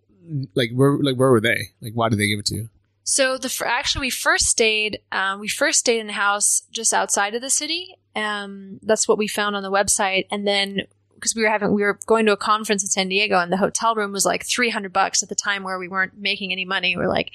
[0.54, 1.70] like where like where were they?
[1.80, 2.68] Like why did they give it to you?
[3.04, 7.34] So the actually we first stayed um, we first stayed in a house just outside
[7.34, 7.96] of the city.
[8.16, 10.82] Um, that's what we found on the website, and then
[11.14, 13.56] because we were having we were going to a conference in San Diego, and the
[13.56, 16.64] hotel room was like three hundred bucks at the time where we weren't making any
[16.64, 16.96] money.
[16.96, 17.30] We're like,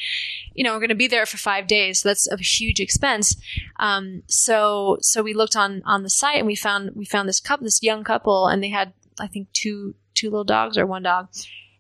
[0.54, 3.36] you know, we're going to be there for five days, so that's a huge expense.
[3.78, 7.39] Um, so so we looked on on the site and we found we found this
[7.39, 11.04] couple, this young couple, and they had I think two two little dogs or one
[11.04, 11.30] dog.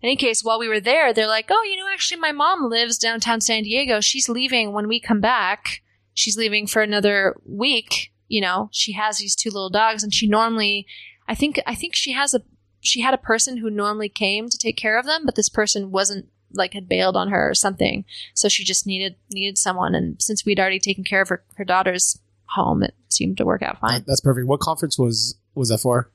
[0.01, 2.97] Any case, while we were there, they're like, oh, you know, actually, my mom lives
[2.97, 3.99] downtown San Diego.
[3.99, 5.81] She's leaving when we come back.
[6.13, 8.11] She's leaving for another week.
[8.27, 10.85] You know, she has these two little dogs, and she normally,
[11.27, 12.41] I think, I think she has a,
[12.79, 15.91] she had a person who normally came to take care of them, but this person
[15.91, 19.95] wasn't like had bailed on her or something, so she just needed needed someone.
[19.95, 23.61] And since we'd already taken care of her her daughter's home, it seemed to work
[23.61, 24.03] out fine.
[24.07, 24.47] That's perfect.
[24.47, 26.11] What conference was was that for?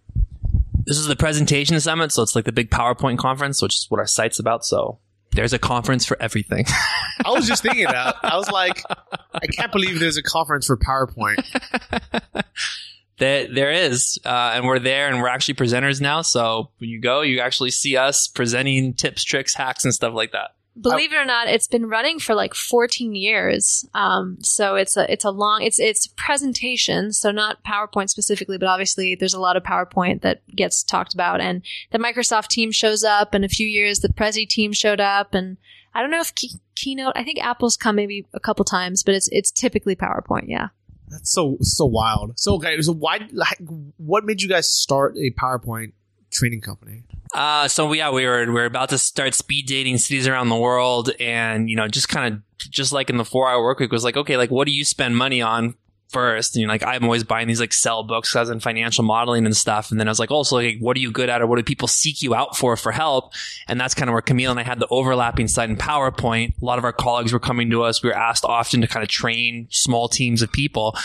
[0.86, 2.12] This is the presentation summit.
[2.12, 4.64] So it's like the big PowerPoint conference, which is what our site's about.
[4.64, 4.98] So
[5.32, 6.66] there's a conference for everything.
[7.24, 8.16] I was just thinking that.
[8.22, 8.82] I was like,
[9.34, 11.44] I can't believe there's a conference for PowerPoint.
[13.18, 16.22] There, there is, uh, and we're there, and we're actually presenters now.
[16.22, 20.32] So when you go, you actually see us presenting tips, tricks, hacks, and stuff like
[20.32, 20.50] that.
[20.80, 23.88] Believe it or not, it's been running for like 14 years.
[23.94, 28.68] Um, so it's a it's a long it's it's presentation, so not PowerPoint specifically, but
[28.68, 33.04] obviously there's a lot of PowerPoint that gets talked about, and the Microsoft team shows
[33.04, 33.34] up.
[33.36, 35.58] In a few years, the Prezi team showed up, and
[35.94, 37.12] I don't know if key, Keynote.
[37.14, 40.48] I think Apple's come maybe a couple times, but it's it's typically PowerPoint.
[40.48, 40.68] Yeah.
[41.08, 42.32] That's so so wild.
[42.38, 43.58] So okay, so why like
[43.96, 45.92] what made you guys start a PowerPoint
[46.32, 47.04] training company?
[47.34, 50.56] Uh, so yeah, we were we were about to start speed dating cities around the
[50.56, 53.90] world, and you know, just kind of just like in the four hour work week
[53.90, 55.74] was like, okay, like what do you spend money on
[56.14, 56.54] first?
[56.54, 58.60] And you know, like I'm always buying these like Excel books 'cause I was in
[58.60, 61.10] financial modeling and stuff, and then I was like, oh, also like, what are you
[61.10, 63.32] good at, or what do people seek you out for for help?
[63.68, 66.60] And that's kind of where Camille and I had the overlapping side in PowerPoint.
[66.62, 68.02] A lot of our colleagues were coming to us.
[68.02, 70.96] We were asked often to kind of train small teams of people.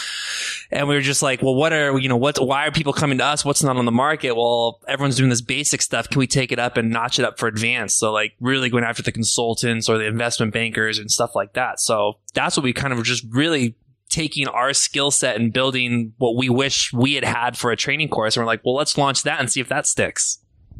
[0.72, 3.18] And we were just like, well, what are, you know, what, why are people coming
[3.18, 3.44] to us?
[3.44, 4.34] What's not on the market?
[4.36, 6.10] Well, everyone's doing this basic stuff.
[6.10, 7.98] Can we take it up and notch it up for advanced?
[7.98, 11.80] So like really going after the consultants or the investment bankers and stuff like that.
[11.80, 13.76] So that's what we kind of just really
[14.10, 18.10] taking our skill set and building what we wish we had had for a training
[18.10, 18.36] course.
[18.36, 20.40] And we're like, well, let's launch that and see if that sticks.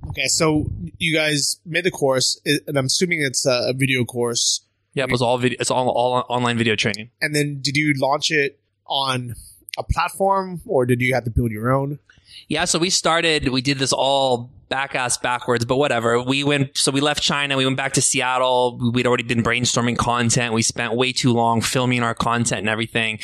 [0.10, 4.66] Okay, so you guys made the course, and I'm assuming it's a, video course.
[4.94, 5.58] Yeah, it was all video.
[5.60, 7.12] It's all, all online video training.
[7.22, 9.36] And then did you launch it on
[9.78, 12.00] a platform, or did you have to build your own?
[12.48, 16.22] Yeah, so we started, we did this all back ass backwards, but whatever.
[16.22, 18.92] We went, so we left China, we went back to Seattle.
[18.94, 20.54] We'd already been brainstorming content.
[20.54, 23.20] We spent way too long filming our content and everything.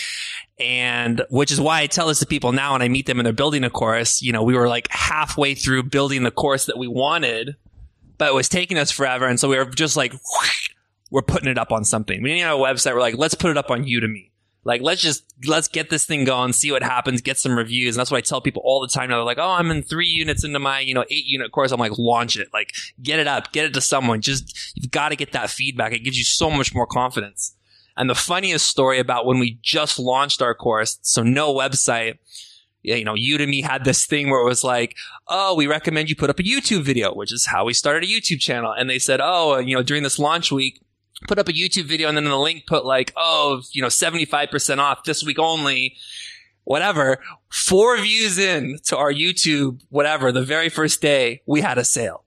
[0.59, 3.25] And which is why I tell this to people now when I meet them and
[3.25, 4.21] they're building a course.
[4.21, 7.55] You know, we were like halfway through building the course that we wanted,
[8.17, 9.27] but it was taking us forever.
[9.27, 10.13] And so we were just like,
[11.11, 12.21] we're putting it up on something.
[12.21, 12.93] We didn't have a website.
[12.93, 14.31] We're like, let's put it up on Udemy.
[14.65, 17.95] Like, let's just, let's get this thing going, see what happens, get some reviews.
[17.95, 19.17] And that's what I tell people all the time now.
[19.17, 21.71] They're like, oh, I'm in three units into my, you know, eight unit course.
[21.71, 22.47] I'm like, launch it.
[22.51, 24.21] Like, get it up, get it to someone.
[24.21, 25.93] Just, you've got to get that feedback.
[25.93, 27.55] It gives you so much more confidence.
[27.95, 32.17] And the funniest story about when we just launched our course, so no website,
[32.81, 34.95] you know, Udemy had this thing where it was like,
[35.27, 38.11] oh, we recommend you put up a YouTube video, which is how we started a
[38.11, 38.71] YouTube channel.
[38.71, 40.81] And they said, oh, you know, during this launch week,
[41.27, 43.87] put up a YouTube video and then in the link put like, oh, you know,
[43.87, 45.95] 75% off this week only,
[46.63, 47.19] whatever.
[47.49, 52.23] Four views in to our YouTube, whatever, the very first day we had a sale.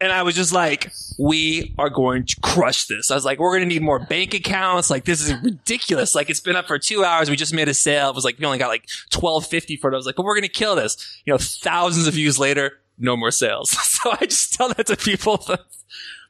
[0.00, 3.10] And I was just like, we are going to crush this.
[3.10, 4.90] I was like, we're going to need more bank accounts.
[4.90, 6.14] Like, this is ridiculous.
[6.14, 7.28] Like, it's been up for two hours.
[7.28, 8.08] We just made a sale.
[8.10, 9.94] It was like, we only got like 1250 for it.
[9.94, 11.20] I was like, but we're going to kill this.
[11.24, 13.70] You know, thousands of views later, no more sales.
[13.98, 15.44] So I just tell that to people.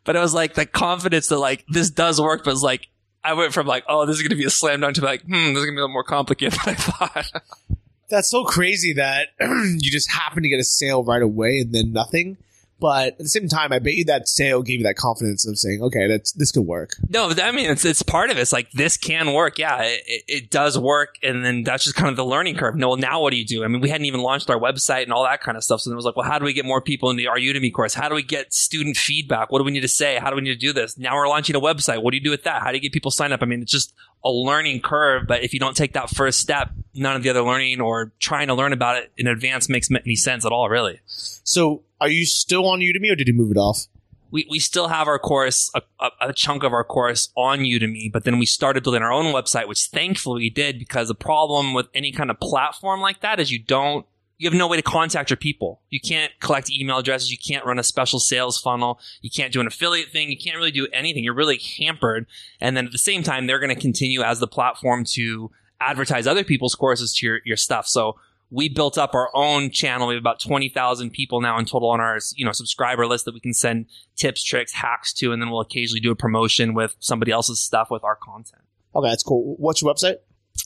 [0.09, 2.89] But it was like the confidence that like this does work, but it's like
[3.23, 5.21] I went from like, oh, this is going to be a slam dunk to like,
[5.21, 7.43] hmm, this is going to be a little more complicated than I thought.
[8.09, 11.93] That's so crazy that you just happen to get a sale right away and then
[11.93, 12.39] nothing.
[12.81, 15.59] But at the same time, I bet you that sale gave you that confidence of
[15.59, 16.97] saying, okay, that's this could work.
[17.09, 18.41] No, I mean it's it's part of it.
[18.41, 19.59] It's like this can work.
[19.59, 22.77] Yeah, it, it does work, and then that's just kind of the learning curve.
[22.77, 23.65] No, now what do you do?
[23.65, 25.81] I mean, we hadn't even launched our website and all that kind of stuff.
[25.81, 27.73] So then it was like, well, how do we get more people into our Udemy
[27.73, 27.95] course?
[27.95, 29.51] How do we get student feedback?
[29.51, 30.19] What do we need to say?
[30.21, 30.97] How do we need to do this?
[30.97, 32.03] Now we're launching a website.
[32.03, 32.63] What do you do with that?
[32.63, 33.43] How do you get people signed up?
[33.43, 33.93] I mean, it's just
[34.25, 35.27] a learning curve.
[35.27, 38.49] But if you don't take that first step, none of the other learning or trying
[38.49, 41.01] to learn about it in advance makes any sense at all, really.
[41.07, 43.87] So, are you still on Udemy, or did you move it off?
[44.31, 48.13] we, we still have our course, a, a, a, chunk of our course on Udemy,
[48.13, 51.75] but then we started building our own website, which thankfully we did because the problem
[51.75, 54.07] with any kind of platform like that is you don't,
[54.39, 55.83] you have no way to contact your people.
[55.91, 57.31] You can't collect email addresses.
[57.31, 59.01] You can't run a special sales funnel.
[59.21, 60.31] You can't do an affiliate thing.
[60.31, 61.25] You can't really do anything.
[61.25, 62.27] You're really hampered.
[62.61, 66.27] And then at the same time, they're going to continue as the platform to advertise
[66.27, 67.89] other people's courses to your, your stuff.
[67.89, 68.17] So
[68.51, 70.07] we built up our own channel.
[70.07, 73.35] We have about 20,000 people now in total on our, you know, subscriber list that
[73.35, 75.33] we can send tips, tricks, hacks to.
[75.33, 78.63] And then we'll occasionally do a promotion with somebody else's stuff with our content.
[78.95, 79.57] Okay, that's cool.
[79.59, 80.17] What's your website?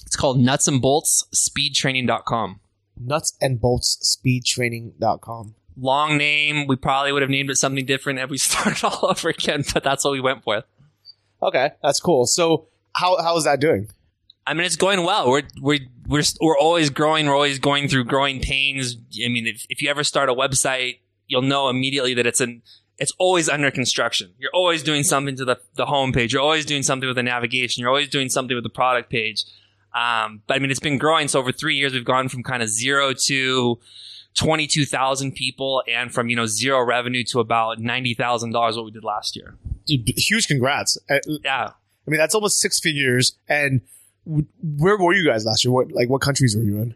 [0.07, 0.69] It's called nuts
[2.97, 3.07] and bolts speedtraining.com.
[3.07, 6.67] Nuts and bolts Long name.
[6.67, 9.83] We probably would have named it something different if we started all over again, but
[9.83, 10.65] that's what we went with.
[11.43, 12.27] Okay, that's cool.
[12.27, 13.89] So how how is that doing?
[14.47, 15.31] I mean, it's going well.
[15.31, 17.27] We're we're we're we're always growing.
[17.27, 18.97] We're always going through growing pains.
[19.25, 22.63] I mean, if, if you ever start a website, you'll know immediately that it's an
[22.99, 24.33] it's always under construction.
[24.39, 26.33] You're always doing something to the the homepage.
[26.33, 27.81] You're always doing something with the navigation.
[27.81, 29.45] You're always doing something with the product page.
[29.95, 31.29] Um, but I mean, it's been growing.
[31.29, 33.79] So over three years, we've gone from kind of zero to
[34.35, 39.37] 22,000 people and from, you know, zero revenue to about $90,000 what we did last
[39.37, 39.57] year.
[39.87, 40.99] Dude, huge congrats.
[41.27, 41.71] Yeah.
[42.07, 43.37] I mean, that's almost six figures.
[43.49, 43.83] And
[44.25, 45.73] where were you guys last year?
[45.73, 46.95] What like what countries were you in?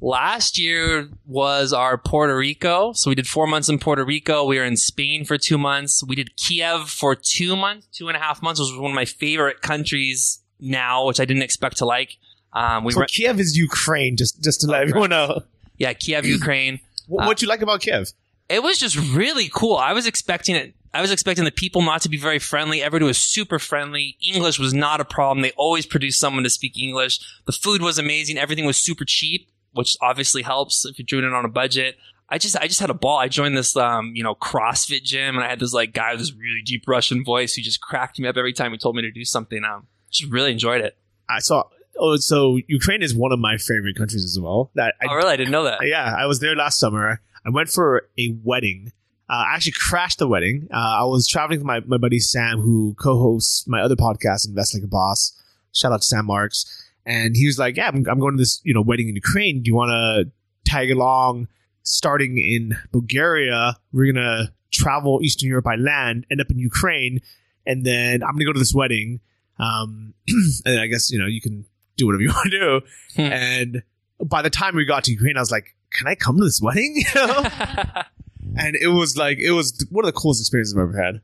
[0.00, 2.92] Last year was our Puerto Rico.
[2.92, 4.44] So we did four months in Puerto Rico.
[4.44, 6.02] We were in Spain for two months.
[6.02, 8.96] We did Kiev for two months, two and a half months, which was one of
[8.96, 12.16] my favorite countries now, which I didn't expect to like.
[12.52, 15.42] Um, we So re- Kiev is Ukraine, just just to let everyone know.
[15.78, 16.80] yeah, Kiev, Ukraine.
[17.08, 18.12] What, what you like about Kiev?
[18.48, 19.76] It was just really cool.
[19.76, 20.74] I was expecting it.
[20.94, 22.80] I was expecting the people not to be very friendly.
[22.80, 24.16] Everybody was super friendly.
[24.26, 25.42] English was not a problem.
[25.42, 27.18] They always produced someone to speak English.
[27.44, 28.38] The food was amazing.
[28.38, 31.96] Everything was super cheap, which obviously helps if you're doing it on a budget.
[32.28, 33.18] I just, I just had a ball.
[33.18, 36.20] I joined this, um, you know, CrossFit gym, and I had this like guy with
[36.20, 39.02] this really deep Russian voice who just cracked me up every time he told me
[39.02, 39.64] to do something.
[39.64, 40.96] Um, just really enjoyed it.
[41.28, 41.64] I saw.
[41.98, 44.70] Oh, so Ukraine is one of my favorite countries as well.
[44.74, 45.32] That I, oh, really?
[45.32, 45.80] I didn't know that.
[45.86, 47.20] yeah, I was there last summer.
[47.44, 48.92] I went for a wedding.
[49.28, 50.68] Uh, I actually crashed the wedding.
[50.72, 54.74] Uh, I was traveling with my, my buddy Sam, who co-hosts my other podcast, Invest
[54.74, 55.40] Like a Boss.
[55.72, 56.90] Shout out to Sam Marks.
[57.06, 59.62] And he was like, "Yeah, I'm, I'm going to this you know wedding in Ukraine.
[59.62, 60.30] Do you want to
[60.70, 61.48] tag along?
[61.84, 67.20] Starting in Bulgaria, we're gonna travel Eastern Europe by land, end up in Ukraine,
[67.66, 69.18] and then I'm gonna go to this wedding.
[69.58, 70.14] Um,
[70.64, 71.64] and I guess you know you can
[71.96, 72.80] do whatever you want to do.
[73.16, 73.32] Hmm.
[73.32, 73.82] and
[74.24, 76.60] by the time we got to Ukraine, I was like, "Can I come to this
[76.60, 77.44] wedding?" You know?
[78.56, 81.20] and it was like it was one of the coolest experiences I've ever had.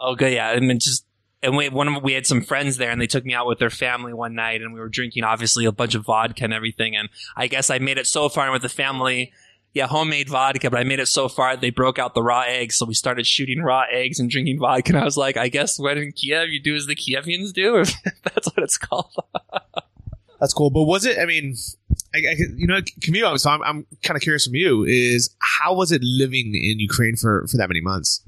[0.00, 0.32] oh, good.
[0.32, 0.48] Yeah.
[0.48, 1.04] I mean, just
[1.42, 3.58] and we one of we had some friends there, and they took me out with
[3.58, 6.96] their family one night, and we were drinking obviously a bunch of vodka and everything.
[6.96, 9.32] And I guess I made it so far with the family.
[9.72, 12.76] Yeah, homemade vodka, but I made it so far they broke out the raw eggs,
[12.76, 14.92] so we started shooting raw eggs and drinking vodka.
[14.92, 17.76] And I was like, I guess when in Kiev you do as the Kievians do,
[17.76, 19.14] if that's what it's called.
[20.40, 20.70] That's cool.
[20.70, 21.18] But was it?
[21.18, 21.54] I mean,
[22.14, 23.36] I, I, you know, Camille.
[23.36, 24.84] So I'm, I'm kind of curious from you.
[24.84, 28.22] Is how was it living in Ukraine for for that many months?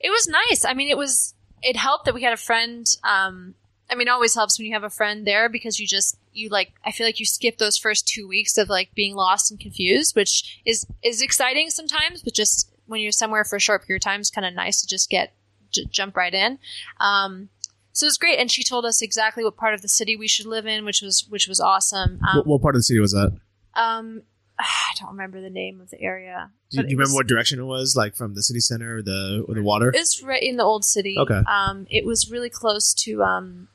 [0.00, 0.64] It was nice.
[0.64, 1.34] I mean, it was.
[1.62, 2.86] It helped that we had a friend.
[3.04, 3.54] Um,
[3.90, 6.48] I mean, it always helps when you have a friend there because you just you
[6.48, 6.72] like.
[6.84, 10.16] I feel like you skip those first two weeks of like being lost and confused,
[10.16, 14.04] which is is exciting sometimes, but just when you're somewhere for a short period of
[14.04, 15.34] time, it's kind of nice to just get
[15.70, 16.58] j- jump right in.
[17.00, 17.48] Um,
[17.92, 20.28] so it was great, and she told us exactly what part of the city we
[20.28, 22.20] should live in, which was which was awesome.
[22.26, 23.32] Um, what, what part of the city was that?
[23.74, 24.22] um,
[24.58, 26.50] I don't remember the name of the area.
[26.70, 27.94] Do you, do you was- remember what direction it was?
[27.96, 29.92] Like from the city center or the or the water?
[29.94, 31.16] It's right in the old city.
[31.18, 31.40] Okay.
[31.46, 33.68] Um, it was really close to um,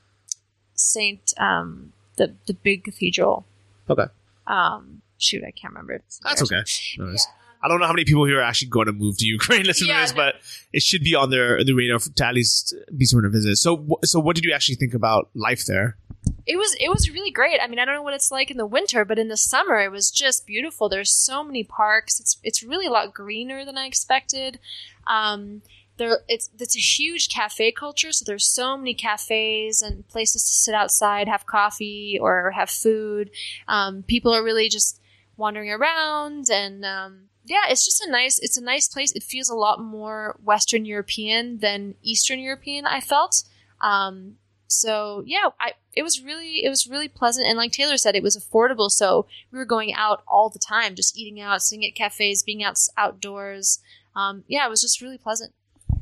[0.80, 3.46] Saint um, the the big cathedral.
[3.90, 4.06] Okay.
[4.48, 6.02] Um, shoot, I can't remember.
[6.24, 6.64] That's okay.
[6.98, 7.28] No worries.
[7.62, 9.88] I don't know how many people here are actually going to move to Ukraine listen
[9.88, 10.18] Yeah, to this, no.
[10.18, 10.36] but
[10.72, 13.58] it should be on their the radar to at least be someone to visit.
[13.58, 15.98] So, so what did you actually think about life there?
[16.46, 17.60] It was it was really great.
[17.62, 19.80] I mean, I don't know what it's like in the winter, but in the summer
[19.80, 20.88] it was just beautiful.
[20.90, 22.20] There's so many parks.
[22.20, 24.60] It's it's really a lot greener than I expected.
[25.06, 25.62] Um,
[26.00, 30.50] there it's it's a huge cafe culture, so there's so many cafes and places to
[30.50, 33.30] sit outside, have coffee or have food.
[33.68, 35.00] Um, people are really just
[35.38, 39.12] wandering around and um, yeah, it's just a nice it's a nice place.
[39.12, 42.86] It feels a lot more Western European than Eastern European.
[42.86, 43.44] I felt.
[43.82, 48.16] Um, so yeah, I it was really it was really pleasant and like Taylor said,
[48.16, 48.90] it was affordable.
[48.90, 52.64] So we were going out all the time, just eating out, sitting at cafes, being
[52.64, 53.80] out outdoors.
[54.16, 55.54] Um, yeah, it was just really pleasant.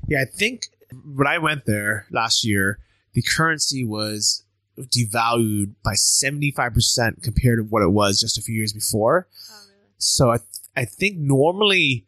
[0.07, 0.67] Yeah, I think
[1.15, 2.79] when I went there last year,
[3.13, 4.43] the currency was
[4.79, 9.27] devalued by seventy five percent compared to what it was just a few years before.
[9.51, 9.83] Oh, really?
[9.97, 10.37] So I
[10.75, 12.05] I think normally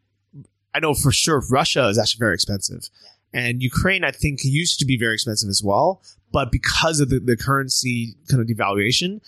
[0.73, 2.89] I know for sure Russia is actually very expensive.
[3.33, 7.19] And Ukraine I think used to be very expensive as well, but because of the,
[7.19, 9.21] the currency kind of devaluation,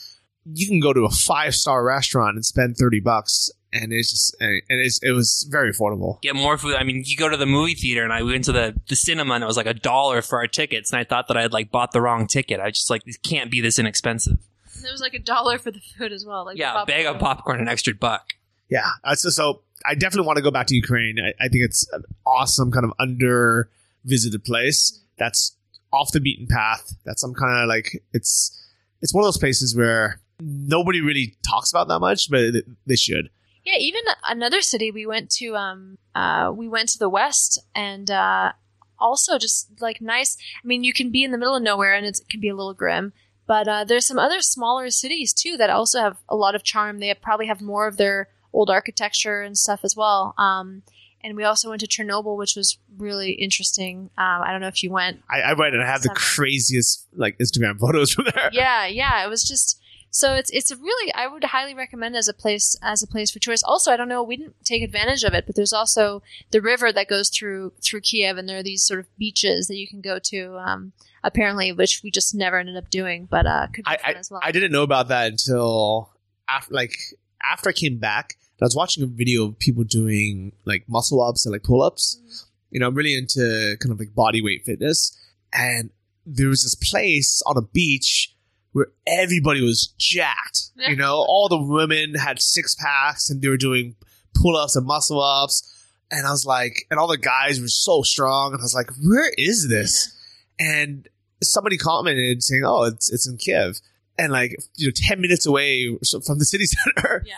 [0.46, 4.36] you can go to a five star restaurant and spend 30 bucks and it's just
[4.40, 6.22] and it's, it was very affordable.
[6.22, 6.76] Get more food.
[6.76, 9.36] I mean, you go to the movie theater, and I went to the the cinema,
[9.36, 11.54] and it was like a dollar for our tickets, and I thought that I had
[11.54, 12.60] like bought the wrong ticket.
[12.60, 14.38] I just like this can't be this inexpensive.
[14.76, 16.46] And there was like a dollar for the food as well.
[16.46, 17.36] Like Yeah, a bag of popcorn.
[17.38, 18.34] popcorn, an extra buck.
[18.70, 18.88] Yeah.
[19.04, 21.18] Uh, so, so I definitely want to go back to Ukraine.
[21.20, 23.70] I, I think it's an awesome kind of under
[24.06, 25.56] visited place that's
[25.92, 26.96] off the beaten path.
[27.06, 28.58] That's some kind of like it's
[29.02, 32.96] it's one of those places where nobody really talks about that much, but they- they
[32.96, 33.30] should.
[33.64, 35.56] Yeah, even another city we went to.
[35.56, 38.54] Um, uh, we went to the west, and uh,
[39.00, 40.38] also just like nice.
[40.64, 42.56] I mean, you can be in the middle of nowhere, and it can be a
[42.56, 43.14] little grim.
[43.48, 47.00] But uh, there's some other smaller cities too that also have a lot of charm.
[47.00, 50.34] They probably have more of their old architecture and stuff as well.
[50.38, 50.84] Um,
[51.24, 54.10] and we also went to Chernobyl, which was really interesting.
[54.18, 55.22] Um, I don't know if you went.
[55.30, 58.50] I, I went and I have the craziest like Instagram photos from there.
[58.52, 59.24] yeah, yeah.
[59.26, 59.81] It was just
[60.12, 63.32] so it's it's a really I would highly recommend as a place as a place
[63.32, 63.64] for tourists.
[63.66, 66.22] Also, I don't know we didn't take advantage of it, but there's also
[66.52, 69.78] the river that goes through through Kiev, and there are these sort of beaches that
[69.78, 70.58] you can go to.
[70.58, 70.92] Um,
[71.24, 74.20] apparently, which we just never ended up doing, but uh, could be I, fun I,
[74.20, 74.42] as well.
[74.44, 76.12] I didn't know about that until
[76.48, 76.98] after like
[77.42, 78.36] after I came back.
[78.62, 82.22] I was watching a video of people doing like muscle ups and like pull ups.
[82.24, 82.46] Mm.
[82.70, 85.18] You know, I'm really into kind of like body weight fitness.
[85.52, 85.90] And
[86.28, 88.36] there was this place on a beach
[88.74, 90.70] where everybody was jacked.
[90.90, 93.96] You know, all the women had six packs and they were doing
[94.34, 95.68] pull ups and muscle ups.
[96.10, 98.54] And I was like, and all the guys were so strong.
[98.54, 100.18] And I was like, where is this?
[100.60, 101.08] And
[101.44, 103.80] somebody commented saying, "Oh, it's it's in Kiev,"
[104.20, 105.88] and like you know, ten minutes away
[106.26, 107.24] from the city center.
[107.26, 107.34] yeah,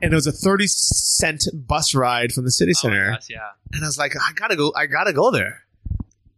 [0.00, 3.10] And it was a thirty cent bus ride from the city Oh my center.
[3.12, 3.48] gosh, yeah.
[3.72, 4.72] and I was like, I gotta go.
[4.76, 5.61] I gotta go there.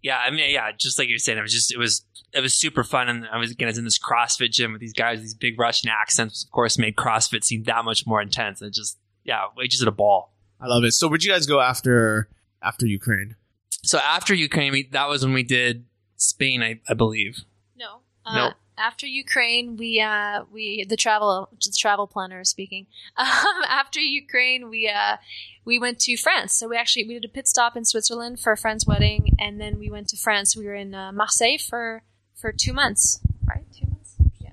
[0.04, 2.52] Yeah, I mean, yeah, just like you're saying, it was just, it was, it was
[2.52, 3.08] super fun.
[3.08, 5.58] And I was, again, I was in this CrossFit gym with these guys, these big
[5.58, 8.60] Russian accents, which of course, made CrossFit seem that much more intense.
[8.60, 10.34] And just, yeah, we just did a ball.
[10.60, 10.92] I love it.
[10.92, 12.28] So, where'd you guys go after
[12.62, 13.36] after Ukraine?
[13.82, 15.86] So after Ukraine, we, that was when we did
[16.16, 17.38] Spain, I, I believe.
[17.74, 18.54] no, uh, Nope.
[18.76, 22.86] After Ukraine, we uh, we the travel the travel planner is speaking.
[23.16, 25.16] Um, after Ukraine, we uh,
[25.64, 26.54] we went to France.
[26.54, 29.60] So we actually we did a pit stop in Switzerland for a friend's wedding, and
[29.60, 30.56] then we went to France.
[30.56, 32.02] We were in uh, Marseille for
[32.34, 33.20] for two months.
[33.46, 34.16] Right, two months.
[34.40, 34.50] Yeah,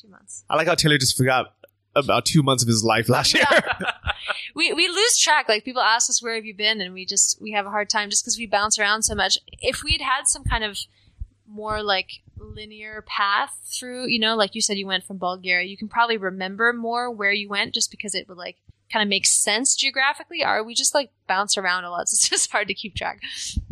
[0.00, 0.44] two months.
[0.50, 1.54] I like how Taylor just forgot
[1.94, 3.44] about two months of his life last year.
[4.54, 5.48] we we lose track.
[5.48, 7.88] Like people ask us where have you been, and we just we have a hard
[7.88, 9.38] time just because we bounce around so much.
[9.60, 10.78] If we'd had some kind of
[11.46, 15.66] more like linear path through, you know, like you said, you went from Bulgaria.
[15.66, 18.56] You can probably remember more where you went just because it would like
[18.92, 20.44] kind of make sense geographically.
[20.44, 23.20] Or we just like bounce around a lot, so it's just hard to keep track.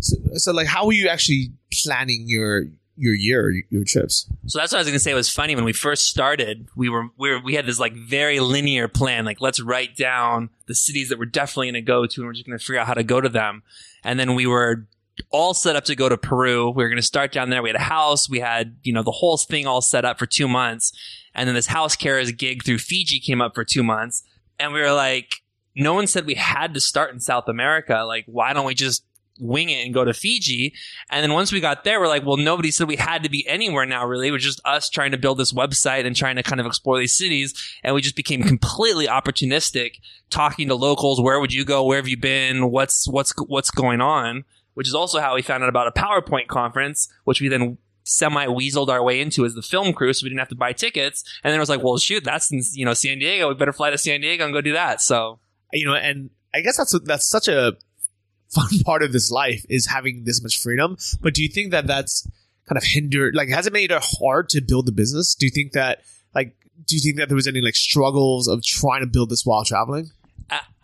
[0.01, 2.65] So, so like, how were you actually planning your
[2.97, 4.29] your year, your trips?
[4.47, 5.13] So that's what I was gonna say.
[5.13, 6.69] It was funny when we first started.
[6.77, 9.25] We were we were we had this like very linear plan.
[9.25, 12.47] Like let's write down the cities that we're definitely gonna go to, and we're just
[12.47, 13.63] gonna figure out how to go to them.
[14.05, 14.87] And then we were
[15.31, 16.71] all set up to go to Peru.
[16.71, 17.63] We were gonna start down there.
[17.63, 18.29] We had a house.
[18.29, 20.93] We had you know the whole thing all set up for two months.
[21.35, 24.25] And then this house carers gig through Fiji came up for two months,
[24.59, 25.43] and we were like,
[25.77, 28.05] no one said we had to start in South America.
[28.05, 29.05] Like, why don't we just
[29.41, 30.75] wing it and go to Fiji.
[31.11, 33.47] And then once we got there, we're like, well, nobody said we had to be
[33.47, 34.29] anywhere now, really.
[34.29, 36.99] It was just us trying to build this website and trying to kind of explore
[36.99, 37.55] these cities.
[37.83, 39.97] And we just became completely opportunistic,
[40.31, 41.21] talking to locals.
[41.21, 41.85] Where would you go?
[41.85, 42.71] Where have you been?
[42.71, 44.45] What's, what's, what's going on?
[44.79, 48.47] Which is also how we found out about a PowerPoint conference, which we then semi
[48.47, 51.25] weaseled our way into as the film crew, so we didn't have to buy tickets.
[51.43, 53.49] And then it was like, well, shoot, that's in you know San Diego.
[53.49, 55.01] We better fly to San Diego and go do that.
[55.01, 55.41] So
[55.73, 57.77] you know, and I guess that's that's such a
[58.51, 60.97] fun part of this life is having this much freedom.
[61.21, 62.31] But do you think that that's
[62.69, 63.35] kind of hindered?
[63.35, 65.35] Like, has it made it hard to build the business?
[65.35, 66.03] Do you think that,
[66.37, 66.55] like,
[66.87, 69.65] do you think that there was any like struggles of trying to build this while
[69.65, 70.13] traveling?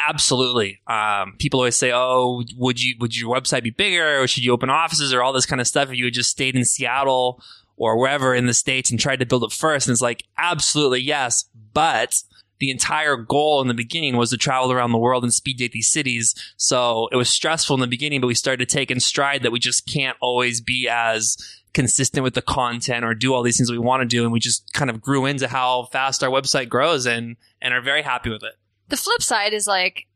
[0.06, 0.80] Absolutely.
[0.86, 4.52] Um, people always say, "Oh, would you would your website be bigger, or should you
[4.52, 7.42] open offices, or all this kind of stuff?" If you had just stayed in Seattle
[7.76, 11.00] or wherever in the states and tried to build it first, and it's like, absolutely
[11.00, 12.22] yes, but
[12.60, 15.72] the entire goal in the beginning was to travel around the world and speed date
[15.72, 16.34] these cities.
[16.56, 19.52] So it was stressful in the beginning, but we started to take in stride that
[19.52, 21.36] we just can't always be as
[21.72, 24.22] consistent with the content or do all these things we want to do.
[24.22, 27.82] And we just kind of grew into how fast our website grows and, and are
[27.82, 28.54] very happy with it.
[28.88, 30.06] The flip side is like,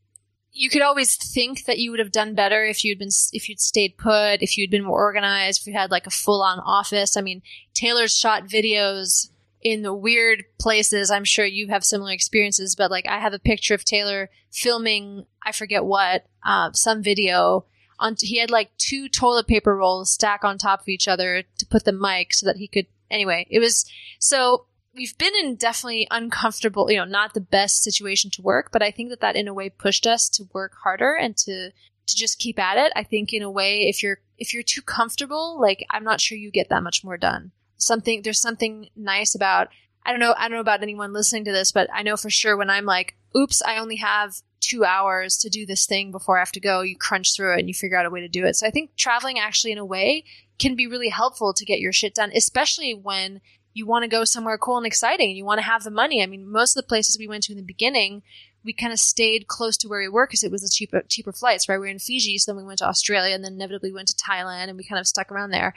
[0.53, 3.61] you could always think that you would have done better if you'd been if you'd
[3.61, 7.17] stayed put, if you'd been more organized, if you had like a full on office.
[7.17, 7.43] I mean,
[7.75, 9.31] Taylor's shot videos
[9.63, 11.11] in the weird places.
[11.11, 15.27] I'm sure you have similar experiences, but like I have a picture of Taylor filming,
[15.45, 17.65] I forget what, uh, some video.
[18.01, 21.67] On he had like two toilet paper rolls stacked on top of each other to
[21.67, 22.87] put the mic so that he could.
[23.11, 23.85] Anyway, it was
[24.19, 28.83] so we've been in definitely uncomfortable, you know, not the best situation to work, but
[28.83, 31.71] I think that that in a way pushed us to work harder and to
[32.07, 32.91] to just keep at it.
[32.97, 36.39] I think in a way, if you're if you're too comfortable, like I'm not sure
[36.39, 39.69] you get that much more done something there's something nice about
[40.05, 42.31] I don't know I don't know about anyone listening to this, but I know for
[42.31, 46.39] sure when I'm like, oops, I only have two hours to do this thing before
[46.39, 48.29] I have to go, you crunch through it and you figure out a way to
[48.29, 48.57] do it.
[48.57, 50.25] So I think traveling actually in a way
[50.59, 53.41] can be really helpful to get your shit done, especially when
[53.75, 56.23] you want to go somewhere cool and exciting and you want to have the money.
[56.23, 58.23] I mean, most of the places we went to in the beginning,
[58.65, 61.33] we kind of stayed close to where we were because it was the cheaper cheaper
[61.33, 61.77] flights, right?
[61.77, 64.15] We were in Fiji, so then we went to Australia and then inevitably went to
[64.15, 65.75] Thailand and we kind of stuck around there.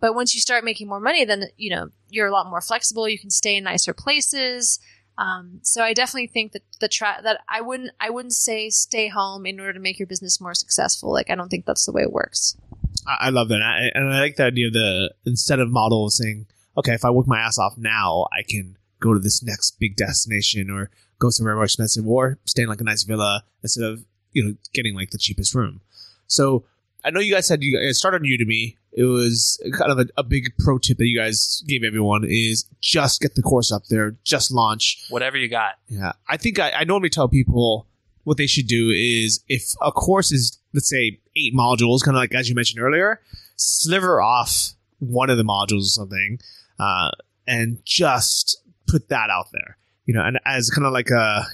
[0.00, 3.08] But once you start making more money, then you know you're a lot more flexible.
[3.08, 4.80] You can stay in nicer places.
[5.16, 9.08] Um, so I definitely think that the tra- that I wouldn't I wouldn't say stay
[9.08, 11.12] home in order to make your business more successful.
[11.12, 12.56] Like I don't think that's the way it works.
[13.06, 16.46] I, love that, I, and I like the idea of the incentive model of saying,
[16.78, 19.96] okay, if I work my ass off now, I can go to this next big
[19.96, 24.04] destination or go somewhere more expensive or stay in like a nice villa instead of
[24.32, 25.80] you know getting like the cheapest room.
[26.26, 26.64] So
[27.04, 28.76] I know you guys said you guys started Udemy.
[28.92, 32.64] It was kind of a, a, big pro tip that you guys gave everyone is
[32.80, 35.74] just get the course up there, just launch whatever you got.
[35.88, 37.86] Yeah, I think I, I normally tell people
[38.24, 42.20] what they should do is if a course is let's say eight modules, kind of
[42.20, 43.20] like as you mentioned earlier,
[43.56, 46.40] sliver off one of the modules or something,
[46.78, 47.10] uh,
[47.46, 49.76] and just put that out there.
[50.06, 51.44] You know, and as kind of like a,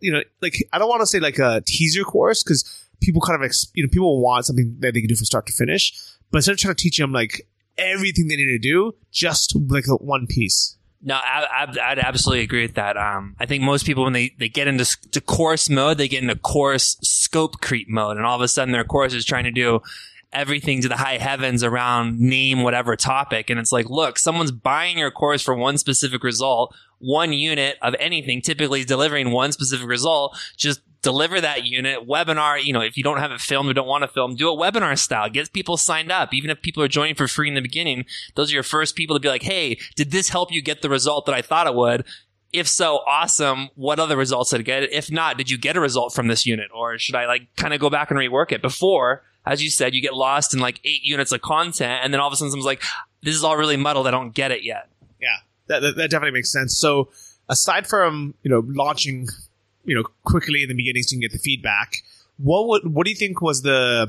[0.00, 3.42] you know, like I don't want to say like a teaser course because people kind
[3.42, 5.92] of you know people want something that they can do from start to finish,
[6.30, 7.46] but instead of trying to teach them like
[7.78, 10.76] everything they need to do, just like one piece.
[11.06, 12.96] No, I, would absolutely agree with that.
[12.96, 16.22] Um, I think most people, when they, they get into to course mode, they get
[16.22, 19.50] into course scope creep mode, and all of a sudden their course is trying to
[19.50, 19.80] do
[20.34, 23.50] everything to the high heavens around name whatever topic.
[23.50, 27.94] And it's like, look, someone's buying your course for one specific result, one unit of
[27.98, 30.38] anything, typically delivering one specific result.
[30.56, 33.86] Just deliver that unit webinar you know if you don't have it filmed or don't
[33.86, 35.28] want to film do a webinar style.
[35.28, 36.32] Get people signed up.
[36.32, 39.14] Even if people are joining for free in the beginning those are your first people
[39.14, 41.74] to be like hey did this help you get the result that i thought it
[41.74, 42.04] would?
[42.54, 43.68] If so awesome.
[43.74, 44.92] What other results did it get?
[44.92, 46.70] If not did you get a result from this unit?
[46.74, 48.62] Or should i like kind of go back and rework it?
[48.62, 52.20] Before as you said you get lost in like eight units of content and then
[52.20, 52.82] all of a sudden someone's like
[53.22, 54.88] this is all really muddled i don't get it yet
[55.20, 55.28] yeah
[55.66, 57.08] that, that, that definitely makes sense so
[57.48, 59.26] aside from you know launching
[59.84, 61.96] you know quickly in the beginning so you can get the feedback.
[62.38, 64.06] What would what do you think was the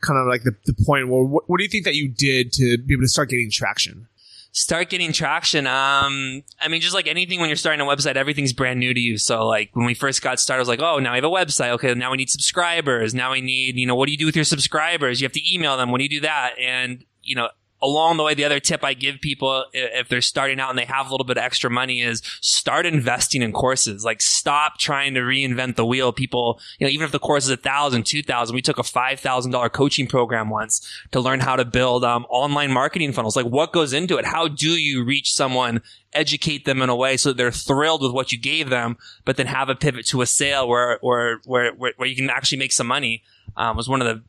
[0.00, 2.52] kind of like the, the point where what, what do you think that you did
[2.54, 4.08] to be able to start getting traction?
[4.56, 5.66] Start getting traction.
[5.66, 8.98] Um, I mean, just like anything when you're starting a website, everything's brand new to
[8.98, 9.18] you.
[9.18, 11.28] So like when we first got started, I was like, oh, now we have a
[11.28, 11.70] website.
[11.72, 13.14] Okay, now we need subscribers.
[13.14, 15.20] Now we need, you know, what do you do with your subscribers?
[15.20, 15.90] You have to email them.
[15.90, 16.54] When do you do that?
[16.58, 17.50] And you know,
[17.82, 20.84] along the way, the other tip I give people if they're starting out and they
[20.84, 24.04] have a little bit of extra money is start investing in courses.
[24.04, 26.12] Like stop trying to reinvent the wheel.
[26.12, 28.82] People, you know, even if the course is a thousand, two thousand, we took a
[28.82, 33.36] five thousand dollar coaching program once to learn how to build um, online marketing funnels.
[33.36, 34.24] Like what goes into it?
[34.24, 35.82] How do you reach someone?
[36.12, 38.96] Educate them in a way so they're thrilled with what you gave them,
[39.26, 42.30] but then have a pivot to a sale where where where where, where you can
[42.30, 43.22] actually make some money.
[43.54, 44.22] Um, was one of the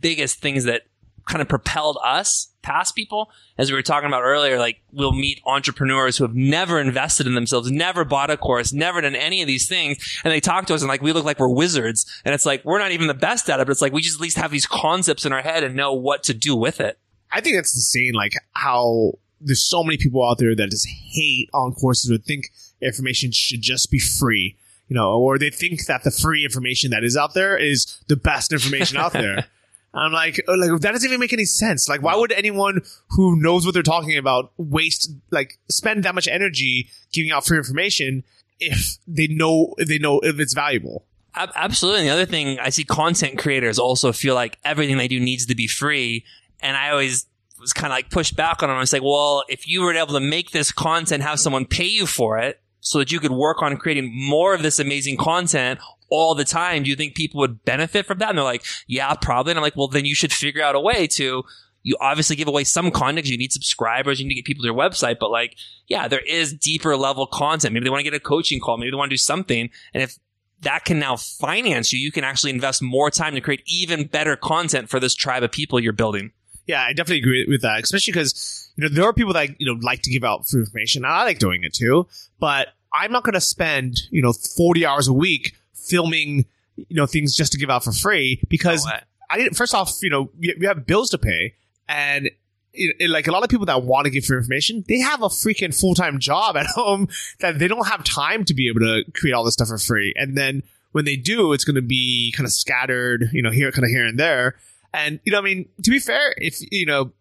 [0.00, 0.82] biggest things that
[1.26, 3.30] kind of propelled us past people.
[3.56, 7.34] As we were talking about earlier, like we'll meet entrepreneurs who have never invested in
[7.34, 10.20] themselves, never bought a course, never done any of these things.
[10.24, 12.06] And they talk to us and like, we look like we're wizards.
[12.24, 14.16] And it's like, we're not even the best at it, but it's like, we just
[14.16, 16.98] at least have these concepts in our head and know what to do with it.
[17.30, 18.12] I think that's insane.
[18.14, 22.50] Like how there's so many people out there that just hate on courses or think
[22.80, 24.56] information should just be free.
[24.88, 28.16] You know, or they think that the free information that is out there is the
[28.16, 29.46] best information out there.
[29.94, 31.88] I'm like, oh, like that doesn't even make any sense.
[31.88, 36.26] Like, why would anyone who knows what they're talking about waste, like, spend that much
[36.28, 38.24] energy giving out free information
[38.58, 41.04] if they know if they know if it's valuable?
[41.36, 42.00] Absolutely.
[42.00, 45.46] And the other thing, I see content creators also feel like everything they do needs
[45.46, 46.24] to be free,
[46.60, 47.26] and I always
[47.60, 48.76] was kind of like pushed back on them.
[48.76, 51.86] I was like, well, if you were able to make this content, have someone pay
[51.86, 55.80] you for it, so that you could work on creating more of this amazing content
[56.14, 58.30] all the time, do you think people would benefit from that?
[58.30, 59.52] And they're like, yeah, probably.
[59.52, 61.44] And I'm like, well, then you should figure out a way to,
[61.82, 64.66] you obviously give away some content you need subscribers, you need to get people to
[64.66, 65.56] your website, but like,
[65.86, 67.74] yeah, there is deeper level content.
[67.74, 68.78] Maybe they want to get a coaching call.
[68.78, 69.70] Maybe they want to do something.
[69.92, 70.18] And if
[70.60, 74.36] that can now finance you, you can actually invest more time to create even better
[74.36, 76.32] content for this tribe of people you're building.
[76.66, 79.66] Yeah, I definitely agree with that, especially because, you know, there are people that, you
[79.66, 81.04] know, like to give out free information.
[81.04, 82.06] I like doing it too,
[82.40, 85.54] but I'm not going to spend, you know, 40 hours a week
[85.88, 88.86] filming, you know, things just to give out for free because
[89.30, 91.54] I didn't, first off, you know, we, we have bills to pay
[91.88, 92.30] and
[92.74, 95.22] it, it, like a lot of people that want to give free information, they have
[95.22, 97.08] a freaking full time job at home
[97.40, 100.12] that they don't have time to be able to create all this stuff for free.
[100.16, 100.62] And then
[100.92, 103.90] when they do, it's going to be kind of scattered, you know, here, kind of
[103.90, 104.56] here and there.
[104.92, 107.12] And you know, I mean, to be fair, if you know,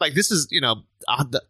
[0.00, 1.42] like this is you know, uh, the,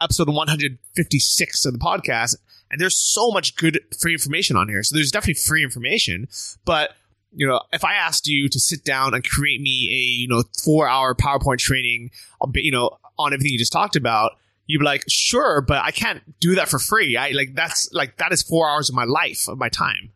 [0.00, 2.36] episode 156 of the podcast,
[2.70, 4.82] and there's so much good free information on here.
[4.82, 6.28] So there's definitely free information,
[6.64, 6.92] but
[7.34, 10.42] you know, if I asked you to sit down and create me a, you know,
[10.62, 12.10] four hour PowerPoint training,
[12.54, 14.32] you know, on everything you just talked about,
[14.66, 17.16] you'd be like, sure, but I can't do that for free.
[17.16, 20.12] I like, that's like, that is four hours of my life, of my time.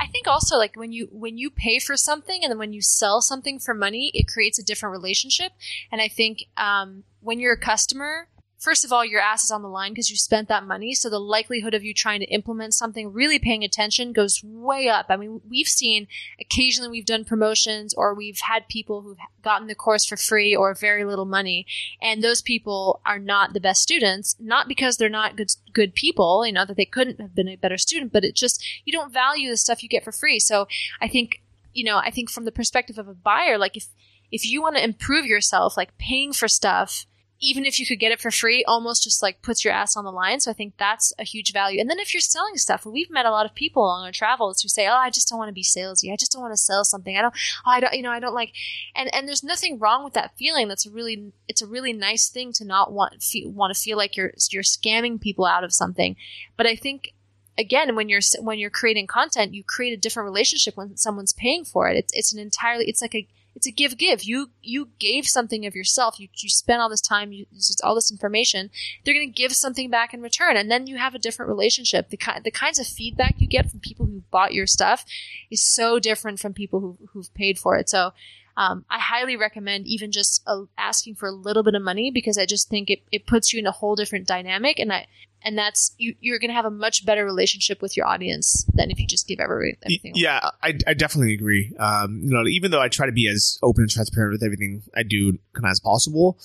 [0.00, 2.80] I think also like when you when you pay for something and then when you
[2.80, 5.52] sell something for money, it creates a different relationship.
[5.92, 8.28] And I think um, when you're a customer,
[8.66, 10.92] first of all, your ass is on the line because you spent that money.
[10.92, 15.06] So the likelihood of you trying to implement something, really paying attention, goes way up.
[15.08, 16.08] I mean, we've seen
[16.40, 20.74] occasionally we've done promotions or we've had people who've gotten the course for free or
[20.74, 21.64] very little money,
[22.02, 26.44] and those people are not the best students, not because they're not good good people,
[26.44, 29.12] you know, that they couldn't have been a better student, but it just you don't
[29.12, 30.40] value the stuff you get for free.
[30.40, 30.66] So
[31.00, 31.40] I think,
[31.72, 33.86] you know, I think from the perspective of a buyer, like if
[34.32, 37.06] if you want to improve yourself, like paying for stuff
[37.40, 40.04] even if you could get it for free, almost just like puts your ass on
[40.04, 40.40] the line.
[40.40, 41.80] So I think that's a huge value.
[41.80, 44.62] And then if you're selling stuff, we've met a lot of people on our travels
[44.62, 46.12] who say, "Oh, I just don't want to be salesy.
[46.12, 47.16] I just don't want to sell something.
[47.16, 47.34] I don't.
[47.66, 47.94] Oh, I don't.
[47.94, 48.52] You know, I don't like."
[48.94, 50.68] And and there's nothing wrong with that feeling.
[50.68, 53.98] That's a really it's a really nice thing to not want feel, want to feel
[53.98, 56.16] like you're you're scamming people out of something.
[56.56, 57.12] But I think
[57.58, 61.64] again when you're when you're creating content you create a different relationship when someone's paying
[61.64, 63.26] for it it's, it's an entirely it's like a
[63.56, 64.22] it's a give give.
[64.22, 66.20] You you gave something of yourself.
[66.20, 67.46] You you spent all this time, you
[67.82, 68.70] all this information.
[69.02, 72.10] They're going to give something back in return, and then you have a different relationship.
[72.10, 75.06] The kind the kinds of feedback you get from people who bought your stuff
[75.50, 77.88] is so different from people who who've paid for it.
[77.88, 78.12] So.
[78.58, 82.38] Um, I highly recommend even just uh, asking for a little bit of money because
[82.38, 84.78] I just think it, it puts you in a whole different dynamic.
[84.78, 85.08] And I,
[85.46, 88.90] and that's you, you're going to have a much better relationship with your audience than
[88.90, 90.12] if you just give every, everything.
[90.16, 91.72] Yeah, I, I definitely agree.
[91.78, 94.82] Um, you know, even though I try to be as open and transparent with everything
[94.94, 96.36] I do as possible,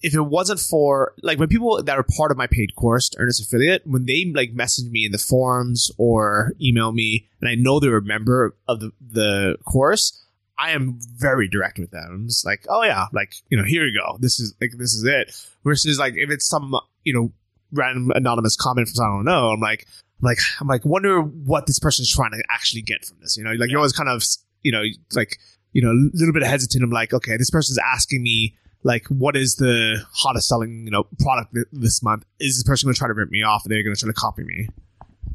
[0.00, 3.42] if it wasn't for like when people that are part of my paid course, Earnest
[3.42, 7.80] Affiliate, when they like message me in the forums or email me, and I know
[7.80, 10.22] they're a member of the the course.
[10.58, 12.08] I am very direct with them.
[12.10, 14.16] I'm just like, oh yeah, like you know, here you go.
[14.18, 15.36] This is like this is it.
[15.64, 17.32] Versus like if it's some you know
[17.76, 19.86] random anonymous comment from someone I don't know, I'm like,
[20.20, 23.36] I'm like, I'm like, wonder what this person's trying to actually get from this.
[23.36, 24.22] You know, like you're always kind of,
[24.62, 24.82] you know,
[25.14, 25.38] like
[25.76, 26.82] you know, a little bit hesitant.
[26.82, 31.04] I'm like, okay, this person's asking me like, what is the hottest selling, you know,
[31.18, 32.24] product th- this month?
[32.40, 33.66] Is this person going to try to rip me off?
[33.66, 34.70] Or they're going to try to copy me?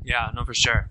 [0.03, 0.89] Yeah, no, for sure.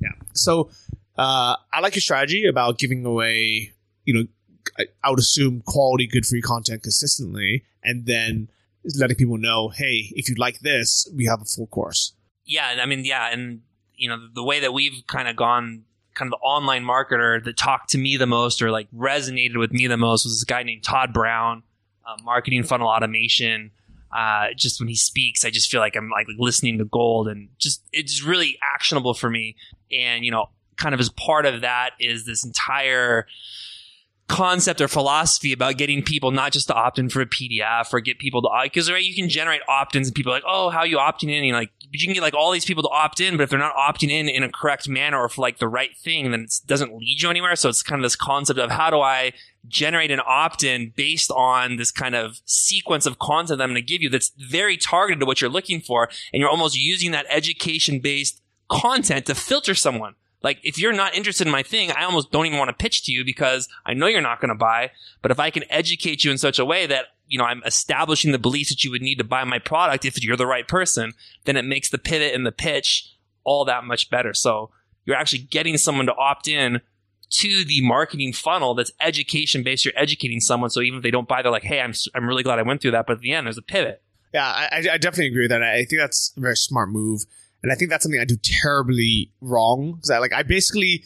[0.00, 0.12] Yeah.
[0.32, 0.70] So,
[1.18, 3.72] uh, I like your strategy about giving away,
[4.06, 4.24] you know,
[4.78, 8.48] I, I would assume quality, good free content consistently, and then
[8.96, 12.14] letting people know, hey, if you like this, we have a full course.
[12.44, 13.62] Yeah, and I mean, yeah, and
[13.94, 17.56] you know, the way that we've kind of gone, kind of the online marketer that
[17.56, 20.62] talked to me the most or like resonated with me the most was this guy
[20.62, 21.62] named Todd Brown,
[22.06, 23.70] uh, marketing funnel automation.
[24.14, 27.48] Uh, just when he speaks, I just feel like I'm like listening to gold, and
[27.58, 29.56] just it's really actionable for me.
[29.90, 33.26] And you know, kind of as part of that is this entire
[34.32, 38.00] concept or philosophy about getting people not just to opt in for a PDF or
[38.00, 40.78] get people to because right you can generate opt-ins and people are like oh how
[40.78, 41.36] are you opting in?
[41.36, 43.42] And you're like but you can get like all these people to opt in but
[43.42, 46.30] if they're not opting in in a correct manner or for like the right thing
[46.30, 47.54] then it doesn't lead you anywhere.
[47.56, 49.34] So it's kind of this concept of how do I
[49.68, 53.82] generate an opt-in based on this kind of sequence of content that I'm going to
[53.82, 57.26] give you that's very targeted to what you're looking for and you're almost using that
[57.28, 62.04] education based content to filter someone like, if you're not interested in my thing, I
[62.04, 64.54] almost don't even want to pitch to you because I know you're not going to
[64.54, 64.90] buy.
[65.20, 68.32] But if I can educate you in such a way that, you know, I'm establishing
[68.32, 71.12] the beliefs that you would need to buy my product if you're the right person,
[71.44, 73.14] then it makes the pivot and the pitch
[73.44, 74.34] all that much better.
[74.34, 74.70] So
[75.04, 76.80] you're actually getting someone to opt in
[77.30, 79.84] to the marketing funnel that's education based.
[79.84, 80.70] You're educating someone.
[80.70, 82.82] So even if they don't buy, they're like, Hey, I'm, I'm really glad I went
[82.82, 83.06] through that.
[83.06, 84.02] But at the end, there's a pivot.
[84.34, 85.62] Yeah, I, I definitely agree with that.
[85.62, 87.24] I think that's a very smart move.
[87.62, 91.04] And I think that's something I do terribly wrong because I like I basically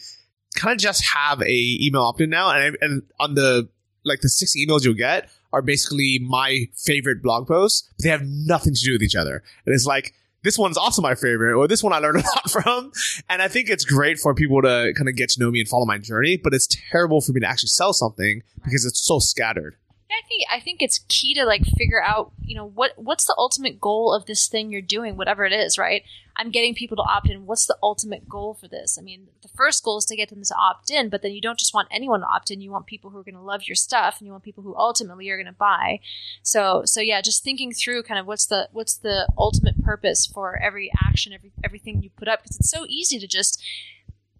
[0.55, 3.69] kind of just have a email opt-in now, and I, and on the
[4.03, 8.23] like the six emails you'll get are basically my favorite blog posts, but they have
[8.23, 9.43] nothing to do with each other.
[9.65, 12.49] And it's like this one's also my favorite, or this one I learned a lot
[12.49, 12.91] from.
[13.29, 15.69] And I think it's great for people to kind of get to know me and
[15.69, 19.19] follow my journey, but it's terrible for me to actually sell something because it's so
[19.19, 19.75] scattered.
[20.09, 23.35] I think I think it's key to like figure out, you know, what what's the
[23.37, 26.03] ultimate goal of this thing you're doing, whatever it is, right?
[26.37, 27.45] I'm getting people to opt in.
[27.45, 28.97] What's the ultimate goal for this?
[28.97, 31.41] I mean, the first goal is to get them to opt in, but then you
[31.41, 32.61] don't just want anyone to opt in.
[32.61, 34.75] You want people who are going to love your stuff, and you want people who
[34.77, 35.99] ultimately are going to buy.
[36.43, 40.57] So, so yeah, just thinking through kind of what's the what's the ultimate purpose for
[40.61, 43.61] every action, every everything you put up, because it's so easy to just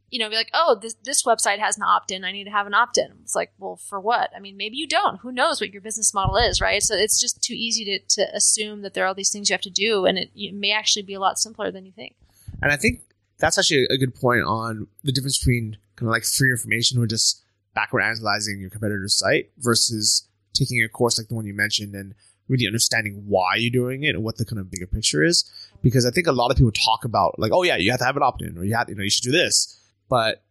[0.10, 2.24] you know, be like, oh, this, this website has an opt in.
[2.24, 3.12] I need to have an opt in.
[3.24, 4.32] It's like, well, for what?
[4.36, 5.20] I mean, maybe you don't.
[5.20, 6.82] Who knows what your business model is, right?
[6.82, 9.54] So it's just too easy to, to assume that there are all these things you
[9.54, 12.16] have to do, and it, it may actually be a lot simpler than you think.
[12.62, 13.02] And I think
[13.38, 17.06] that's actually a good point on the difference between kind of like free information or
[17.06, 17.44] just
[17.74, 22.16] backward analyzing your competitor's site versus taking a course like the one you mentioned and
[22.48, 25.44] really understanding why you're doing it and what the kind of bigger picture is.
[25.82, 28.06] Because I think a lot of people talk about like, oh yeah, you have to
[28.06, 29.78] have an opt in or you have, you know, you should do this
[30.10, 30.44] but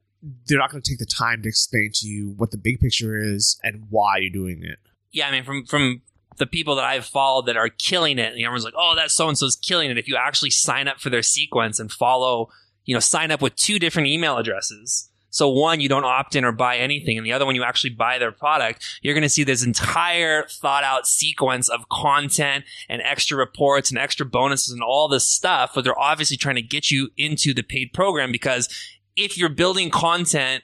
[0.47, 3.19] they're not going to take the time to explain to you what the big picture
[3.19, 4.79] is and why you're doing it.
[5.13, 6.03] Yeah, I mean, from from
[6.39, 9.29] the people that I've followed that are killing it, and everyone's like, "Oh, that so
[9.29, 12.49] and so's killing it." If you actually sign up for their sequence and follow,
[12.85, 15.11] you know, sign up with two different email addresses.
[15.31, 17.91] So one, you don't opt in or buy anything, and the other one, you actually
[17.91, 18.83] buy their product.
[19.03, 23.99] You're going to see this entire thought out sequence of content and extra reports and
[23.99, 25.73] extra bonuses and all this stuff.
[25.75, 28.71] But they're obviously trying to get you into the paid program because
[29.17, 30.63] if you're building content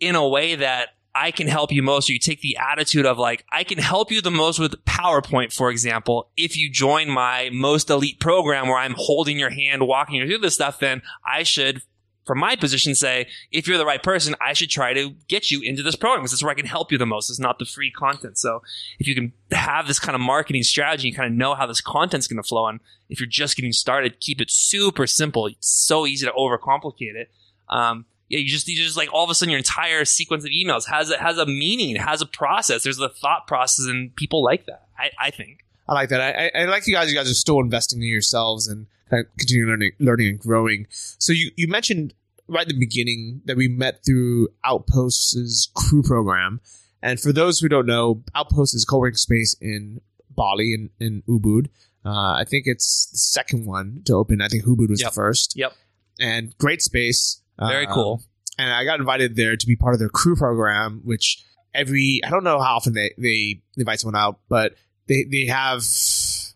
[0.00, 3.18] in a way that I can help you most, or you take the attitude of
[3.18, 6.28] like, I can help you the most with PowerPoint, for example.
[6.36, 10.38] If you join my most elite program where I'm holding your hand, walking you through
[10.38, 11.82] this stuff, then I should,
[12.26, 15.60] from my position, say, if you're the right person, I should try to get you
[15.60, 17.30] into this program because that's where I can help you the most.
[17.30, 18.36] It's not the free content.
[18.36, 18.62] So
[18.98, 21.80] if you can have this kind of marketing strategy, you kind of know how this
[21.80, 22.66] content's going to flow.
[22.66, 25.46] And if you're just getting started, keep it super simple.
[25.46, 27.30] It's so easy to overcomplicate it.
[27.68, 30.50] Um, yeah, you just you just like all of a sudden your entire sequence of
[30.50, 32.82] emails has a, has a meaning, has a process.
[32.82, 34.86] There's a thought process, and people like that.
[34.98, 35.64] I, I think.
[35.86, 36.20] I like that.
[36.20, 37.10] I, I, like you guys.
[37.10, 40.86] You guys are still investing in yourselves and kind of continue learning, learning and growing.
[40.90, 42.14] So you you mentioned
[42.48, 46.60] right at the beginning that we met through Outpost's crew program.
[47.02, 50.00] And for those who don't know, Outpost is co-working space in
[50.30, 51.68] Bali in, in Ubud.
[52.04, 54.40] Uh, I think it's the second one to open.
[54.40, 55.10] I think Ubud was yep.
[55.10, 55.54] the first.
[55.56, 55.74] Yep.
[56.18, 57.42] And great space.
[57.58, 58.22] Very cool.
[58.22, 58.28] Um,
[58.58, 61.44] and I got invited there to be part of their crew program, which
[61.74, 64.74] every I don't know how often they they invite someone out, but
[65.08, 65.82] they they have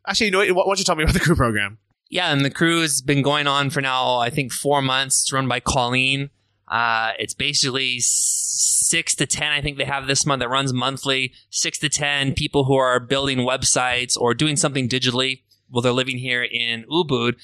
[0.06, 1.78] actually you know what, why don't you tell me about the crew program?
[2.10, 5.22] Yeah, and the crew has been going on for now I think four months.
[5.22, 6.30] It's run by Colleen.
[6.68, 9.52] Uh, it's basically six to ten.
[9.52, 11.32] I think they have this month that runs monthly.
[11.50, 16.18] Six to ten people who are building websites or doing something digitally while they're living
[16.18, 17.34] here in Ubud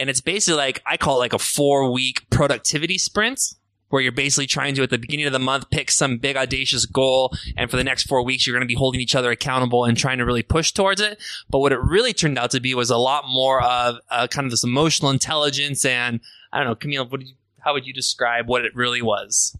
[0.00, 3.54] and it's basically like I call it like a four week productivity sprint.
[3.90, 6.86] where you're basically trying to at the beginning of the month pick some big audacious
[6.86, 9.84] goal and for the next four weeks you're going to be holding each other accountable
[9.84, 11.20] and trying to really push towards it
[11.50, 14.44] but what it really turned out to be was a lot more of uh, kind
[14.44, 16.20] of this emotional intelligence and
[16.52, 19.58] i don't know camille what you, how would you describe what it really was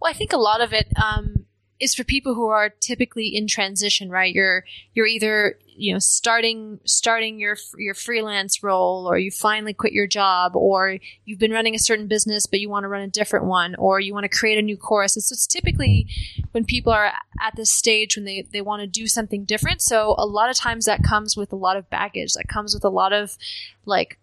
[0.00, 1.39] well i think a lot of it um,
[1.80, 4.32] is for people who are typically in transition, right?
[4.32, 4.64] You're
[4.94, 10.06] you're either you know starting starting your your freelance role, or you finally quit your
[10.06, 13.46] job, or you've been running a certain business but you want to run a different
[13.46, 15.16] one, or you want to create a new course.
[15.16, 16.06] It's, it's typically
[16.52, 19.80] when people are at this stage when they they want to do something different.
[19.80, 22.34] So a lot of times that comes with a lot of baggage.
[22.34, 23.38] That comes with a lot of
[23.86, 24.18] like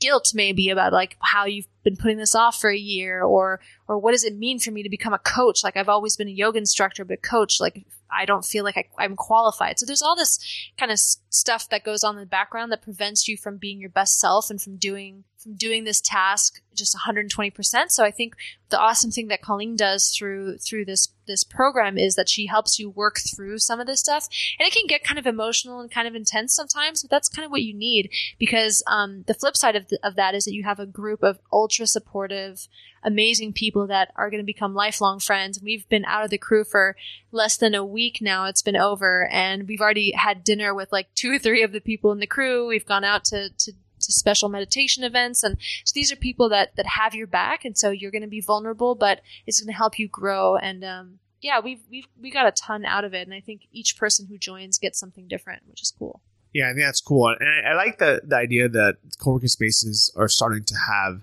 [0.00, 3.98] guilt maybe about like how you've been putting this off for a year or or
[3.98, 6.32] what does it mean for me to become a coach like i've always been a
[6.32, 10.02] yoga instructor but a coach like i don't feel like I, am qualified so there's
[10.02, 10.38] all this
[10.78, 13.90] kind of stuff that goes on in the background that prevents you from being your
[13.90, 17.90] best self and from doing from doing this task just 120%.
[17.90, 18.34] So I think
[18.70, 22.78] the awesome thing that Colleen does through through this this program is that she helps
[22.78, 24.28] you work through some of this stuff,
[24.58, 27.02] and it can get kind of emotional and kind of intense sometimes.
[27.02, 30.16] But that's kind of what you need because um, the flip side of, the, of
[30.16, 32.68] that is that you have a group of ultra supportive,
[33.02, 35.60] amazing people that are going to become lifelong friends.
[35.62, 36.96] We've been out of the crew for
[37.30, 38.46] less than a week now.
[38.46, 41.80] It's been over, and we've already had dinner with like two or three of the
[41.80, 42.66] people in the crew.
[42.66, 45.44] We've gone out to to to special meditation events.
[45.44, 47.64] And so these are people that, that have your back.
[47.64, 50.56] And so you're going to be vulnerable, but it's going to help you grow.
[50.56, 53.28] And, um, yeah, we've, we've, we got a ton out of it.
[53.28, 56.20] And I think each person who joins gets something different, which is cool.
[56.52, 57.28] Yeah, I think that's cool.
[57.28, 61.22] And I, I like the, the idea that co-working spaces are starting to have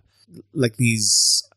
[0.53, 1.48] like these,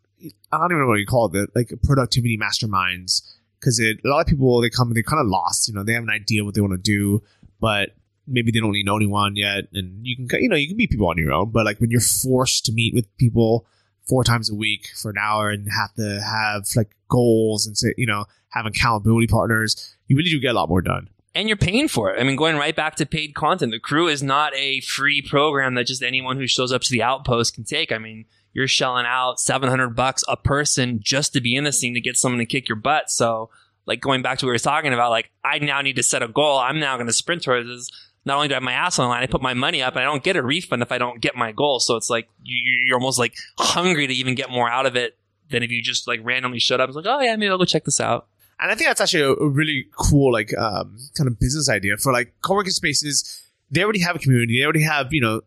[0.51, 3.23] I don't even know what you call it, like productivity masterminds.
[3.63, 5.85] Cause it, a lot of people, they come and they're kind of lost, you know,
[5.85, 7.23] they have an idea what they want to do,
[7.61, 7.91] but
[8.27, 10.91] maybe they don't really know anyone yet, and you can you know you can meet
[10.91, 11.51] people on your own.
[11.51, 13.67] But like when you're forced to meet with people
[14.09, 17.95] four times a week for an hour and have to have like goals and say
[17.97, 21.09] you know have accountability partners, you really do get a lot more done.
[21.35, 22.21] And you're paying for it.
[22.21, 25.75] I mean, going right back to paid content, the crew is not a free program
[25.75, 27.91] that just anyone who shows up to the outpost can take.
[27.91, 31.95] I mean, you're shelling out 700 bucks a person just to be in the scene
[31.95, 33.11] to get someone to kick your butt.
[33.11, 33.49] So,
[33.87, 36.23] like going back to what we were talking about, like I now need to set
[36.23, 36.59] a goal.
[36.59, 37.91] I'm now going to sprint towards this
[38.25, 39.95] not only do I have my ass on the line, I put my money up
[39.95, 41.81] and I don't get a refund if I don't get my goal.
[41.81, 45.17] So it's like you, are almost like hungry to even get more out of it
[45.51, 46.89] than if you just like randomly showed up.
[46.89, 48.27] It's like, oh yeah, maybe I'll go check this out.
[48.63, 51.97] And I think that's actually a, a really cool like um, kind of business idea
[51.97, 53.43] for like co-working spaces.
[53.71, 54.59] They already have a community.
[54.59, 55.41] They already have you know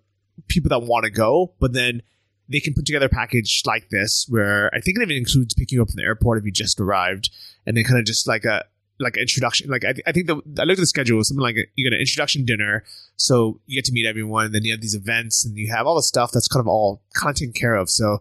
[0.47, 2.01] people that want to go, but then
[2.49, 5.79] they can put together a package like this where I think it even includes picking
[5.79, 7.29] up from the airport if you just arrived,
[7.65, 8.65] and then kind of just like a
[8.99, 9.69] like introduction.
[9.69, 11.23] Like I, th- I think the I looked at the schedule.
[11.23, 12.83] Something like a, you get an introduction dinner,
[13.15, 14.47] so you get to meet everyone.
[14.47, 16.67] And then you have these events, and you have all the stuff that's kind of
[16.67, 17.89] all kind of taken care of.
[17.89, 18.19] So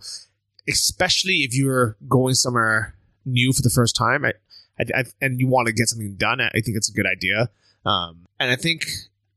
[0.68, 4.32] especially if you're going somewhere new for the first time, I,
[4.79, 7.51] I, I and you want to get something done, I think it's a good idea.
[7.87, 8.87] Um, and I think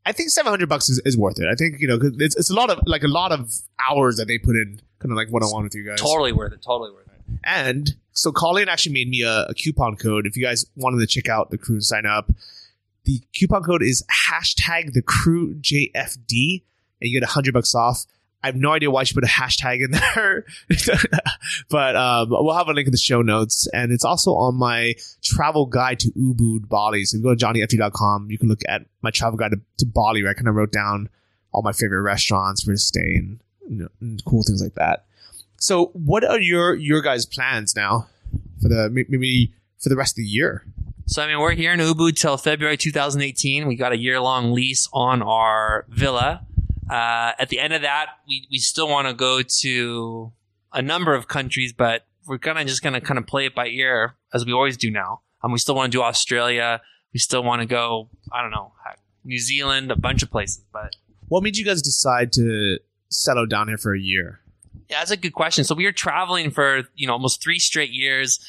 [0.05, 1.47] I think seven hundred bucks is, is worth it.
[1.47, 3.51] I think you know it's, it's a lot of like a lot of
[3.89, 5.99] hours that they put in, kind of like one on one with you guys.
[5.99, 6.61] Totally worth it.
[6.61, 7.39] Totally worth it.
[7.43, 10.25] And so Colleen actually made me a, a, coupon code.
[10.25, 12.31] If you guys wanted to check out the crew and sign up,
[13.03, 16.63] the coupon code is hashtag the crew JFD,
[17.01, 18.05] and you get a hundred bucks off.
[18.43, 20.45] I have no idea why she put a hashtag in there,
[21.69, 23.67] but um, we'll have a link in the show notes.
[23.73, 27.03] And it's also on my travel guide to Ubud Bali.
[27.05, 29.85] So if you go to johnnyfd.com, you can look at my travel guide to, to
[29.85, 31.09] Bali, where I kind of wrote down
[31.51, 35.05] all my favorite restaurants for to stay and, you know, and cool things like that.
[35.59, 38.07] So, what are your your guys' plans now
[38.61, 40.63] for the maybe for the rest of the year?
[41.07, 43.65] So, I mean, we're here in Ubud till February 2018.
[43.65, 46.45] We got a year long lease on our villa.
[46.89, 50.31] Uh, at the end of that, we we still want to go to
[50.73, 54.15] a number of countries, but we're gonna just gonna kind of play it by ear
[54.33, 55.21] as we always do now.
[55.43, 56.81] Um, we still want to do Australia.
[57.13, 58.09] We still want to go.
[58.31, 58.73] I don't know,
[59.23, 60.63] New Zealand, a bunch of places.
[60.71, 60.95] But
[61.27, 62.79] what made you guys decide to
[63.09, 64.39] settle down here for a year?
[64.89, 65.65] Yeah, that's a good question.
[65.65, 68.39] So we were traveling for, you know, almost three straight years.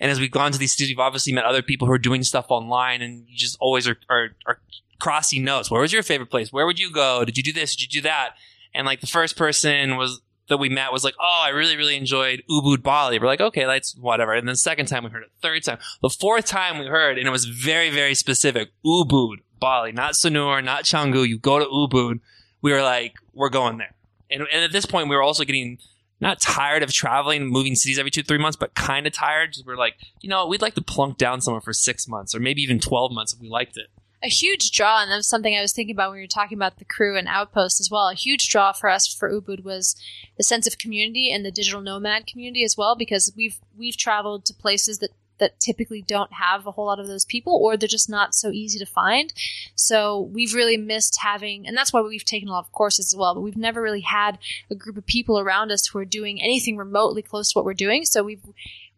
[0.00, 2.22] And as we've gone to these cities, we've obviously met other people who are doing
[2.22, 4.60] stuff online and you just always are, are, are
[5.00, 5.70] crossing notes.
[5.70, 6.52] Where was your favorite place?
[6.52, 7.24] Where would you go?
[7.24, 7.74] Did you do this?
[7.74, 8.34] Did you do that?
[8.74, 11.96] And like the first person was that we met was like, oh, I really, really
[11.96, 13.18] enjoyed Ubud Bali.
[13.18, 14.32] We're like, okay, that's whatever.
[14.32, 17.18] And then the second time we heard it, third time, the fourth time we heard,
[17.18, 21.26] and it was very, very specific, Ubud Bali, not Sanur, not Canggu.
[21.26, 22.20] You go to Ubud.
[22.62, 23.94] We were like, we're going there.
[24.30, 25.78] And, and at this point, we were also getting
[26.20, 29.56] not tired of traveling, moving cities every two, three months, but kind of tired.
[29.64, 32.62] We're like, you know, we'd like to plunk down somewhere for six months or maybe
[32.62, 33.88] even 12 months if we liked it.
[34.22, 36.58] A huge draw, and that was something I was thinking about when we were talking
[36.58, 38.08] about the crew and outpost as well.
[38.08, 39.94] A huge draw for us for Ubud was
[40.36, 44.44] the sense of community and the digital nomad community as well, because we've we've traveled
[44.46, 47.88] to places that that typically don't have a whole lot of those people, or they're
[47.88, 49.32] just not so easy to find.
[49.74, 53.16] So we've really missed having, and that's why we've taken a lot of courses as
[53.16, 53.34] well.
[53.34, 54.38] But we've never really had
[54.70, 57.74] a group of people around us who are doing anything remotely close to what we're
[57.74, 58.04] doing.
[58.04, 58.42] So we've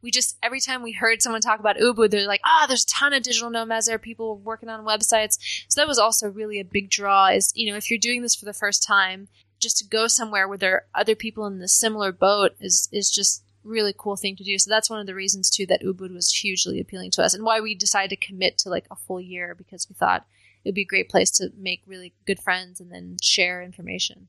[0.03, 2.85] we just every time we heard someone talk about Ubud, they're like, ah, oh, there's
[2.85, 5.39] a ton of digital nomads there, people working on websites.
[5.69, 7.29] So that was also really a big draw.
[7.29, 9.29] Is you know if you're doing this for the first time,
[9.59, 13.11] just to go somewhere where there are other people in the similar boat is is
[13.11, 14.59] just really cool thing to do.
[14.59, 17.45] So that's one of the reasons too that Ubud was hugely appealing to us, and
[17.45, 20.27] why we decided to commit to like a full year because we thought
[20.65, 24.29] it would be a great place to make really good friends and then share information.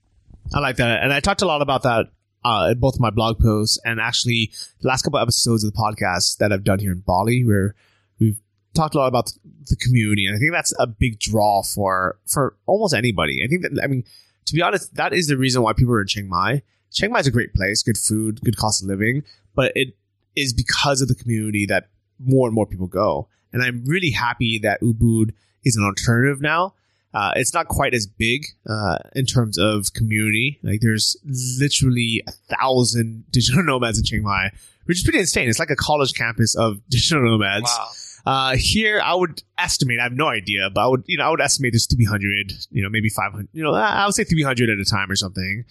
[0.54, 2.08] I like that, and I talked a lot about that
[2.44, 6.52] uh, both my blog posts and actually the last couple episodes of the podcast that
[6.52, 7.76] I've done here in Bali, where
[8.20, 8.40] we've
[8.74, 9.32] talked a lot about
[9.70, 13.44] the community, and I think that's a big draw for for almost anybody.
[13.44, 14.04] I think that I mean,
[14.46, 16.64] to be honest, that is the reason why people are in Chiang Mai.
[16.92, 19.24] Chiang Mai is a great place, good food, good cost of living,
[19.56, 19.96] but it
[20.36, 21.90] is because of the community that
[22.20, 23.28] more and more people go.
[23.54, 25.32] And I'm really happy that Ubud
[25.64, 26.74] is an alternative now
[27.14, 30.60] uh, it's not quite as big uh, in terms of community.
[30.64, 31.18] Like there's
[31.60, 34.52] literally a thousand digital nomads in Chiang Mai,
[34.86, 35.50] which is pretty insane.
[35.50, 37.64] It's like a college campus of digital nomads.
[37.66, 37.90] Wow.
[38.24, 40.00] Uh, here, I would estimate.
[40.00, 42.54] I have no idea, but I would, you know, I would estimate there's 300.
[42.70, 43.48] You know, maybe 500.
[43.52, 45.66] You know, I would say 300 at a time or something.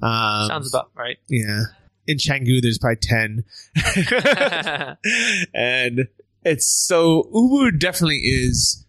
[0.00, 1.16] Um, Sounds about right.
[1.28, 1.62] Yeah.
[2.06, 3.44] In Canggu, there's probably 10.
[5.52, 6.06] and
[6.44, 8.85] it's so Ubud definitely is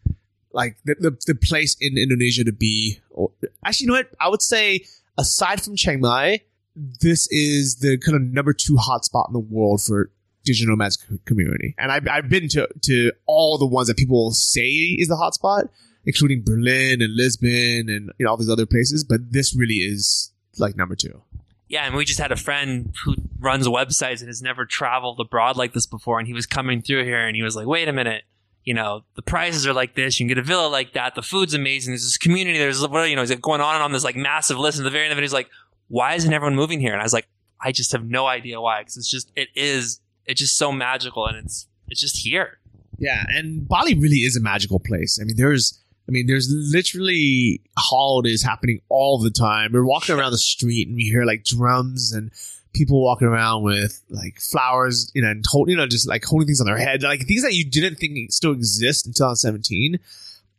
[0.58, 2.99] like the, the, the place in Indonesia to be.
[3.12, 3.32] Or,
[3.64, 4.10] actually, you know what?
[4.20, 4.84] I would say
[5.18, 6.41] aside from Chiang Mai,
[6.76, 10.12] this is the kind of number two hotspot in the world for
[10.43, 11.76] digital nomads community.
[11.78, 15.70] And I've, I've been to, to all the ones that people say is the hotspot,
[16.05, 19.03] including Berlin and Lisbon and you know all these other places.
[19.03, 21.22] But this really is like number two.
[21.70, 25.58] Yeah, and we just had a friend who runs websites and has never traveled abroad
[25.58, 27.93] like this before, and he was coming through here and he was like, "Wait a
[27.93, 28.24] minute,
[28.68, 30.20] you know, the prices are like this.
[30.20, 31.15] You can get a villa like that.
[31.15, 31.93] The food's amazing.
[31.93, 32.57] There's this community.
[32.57, 34.78] There's, you know, he's going on and on this like massive list.
[34.78, 35.49] And at the very end of it, he's like,
[35.88, 36.91] why isn't everyone moving here?
[36.91, 37.30] And I was like,
[37.61, 38.84] I just have no idea why.
[38.84, 42.59] Cause it's just, it is, it's just so magical and it's, it's just here.
[42.97, 43.24] Yeah.
[43.30, 45.18] And Bali really is a magical place.
[45.18, 49.72] I mean, there's, I mean, there's literally holidays happening all the time.
[49.72, 52.32] We're walking around the street and we hear like drums and
[52.78, 56.47] people walking around with like flowers, you know, and hold, you know, just like holding
[56.47, 59.99] things on their head, like things that you didn't think still exist in 2017.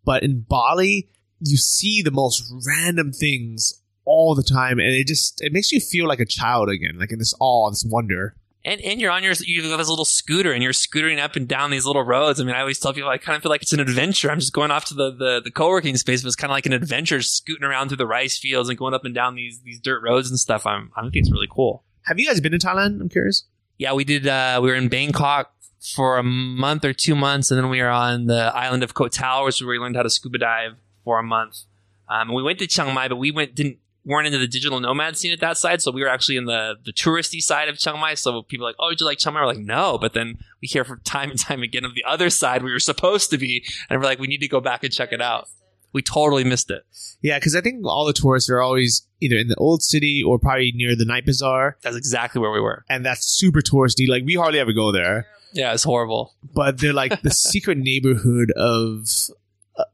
[0.04, 1.08] But in Bali,
[1.40, 5.80] you see the most random things all the time, and it just it makes you
[5.80, 8.34] feel like a child again, like in this awe, this wonder.
[8.64, 11.46] And, and you're on your you have this little scooter and you're scootering up and
[11.46, 12.40] down these little roads.
[12.40, 14.30] I mean, I always tell people I kind of feel like it's an adventure.
[14.30, 16.66] I'm just going off to the the, the co-working space, but it's kind of like
[16.66, 19.80] an adventure, scooting around through the rice fields and going up and down these these
[19.80, 20.66] dirt roads and stuff.
[20.66, 21.84] I'm I think it's really cool.
[22.08, 23.02] Have you guys been to Thailand?
[23.02, 23.44] I'm curious.
[23.76, 24.26] Yeah, we did.
[24.26, 25.52] Uh, we were in Bangkok
[25.94, 29.08] for a month or two months, and then we were on the island of Koh
[29.08, 30.72] Tao, which is where we learned how to scuba dive
[31.04, 31.64] for a month.
[32.08, 35.18] Um, we went to Chiang Mai, but we went didn't weren't into the digital nomad
[35.18, 38.00] scene at that side, so we were actually in the the touristy side of Chiang
[38.00, 38.14] Mai.
[38.14, 40.38] So people are like, "Oh, did you like Chiang Mai?" We're like, "No," but then
[40.62, 43.38] we hear from time and time again of the other side we were supposed to
[43.38, 45.48] be, and we're like, "We need to go back and check it out."
[45.92, 46.84] We totally missed it.
[47.22, 50.38] Yeah, because I think all the tourists are always either in the old city or
[50.38, 52.84] probably near the night bazaar, That's exactly where we were.
[52.88, 54.06] and that's super touristy.
[54.08, 56.34] Like we hardly ever go there, Yeah, it's horrible.
[56.54, 59.08] but they're like the secret neighborhood of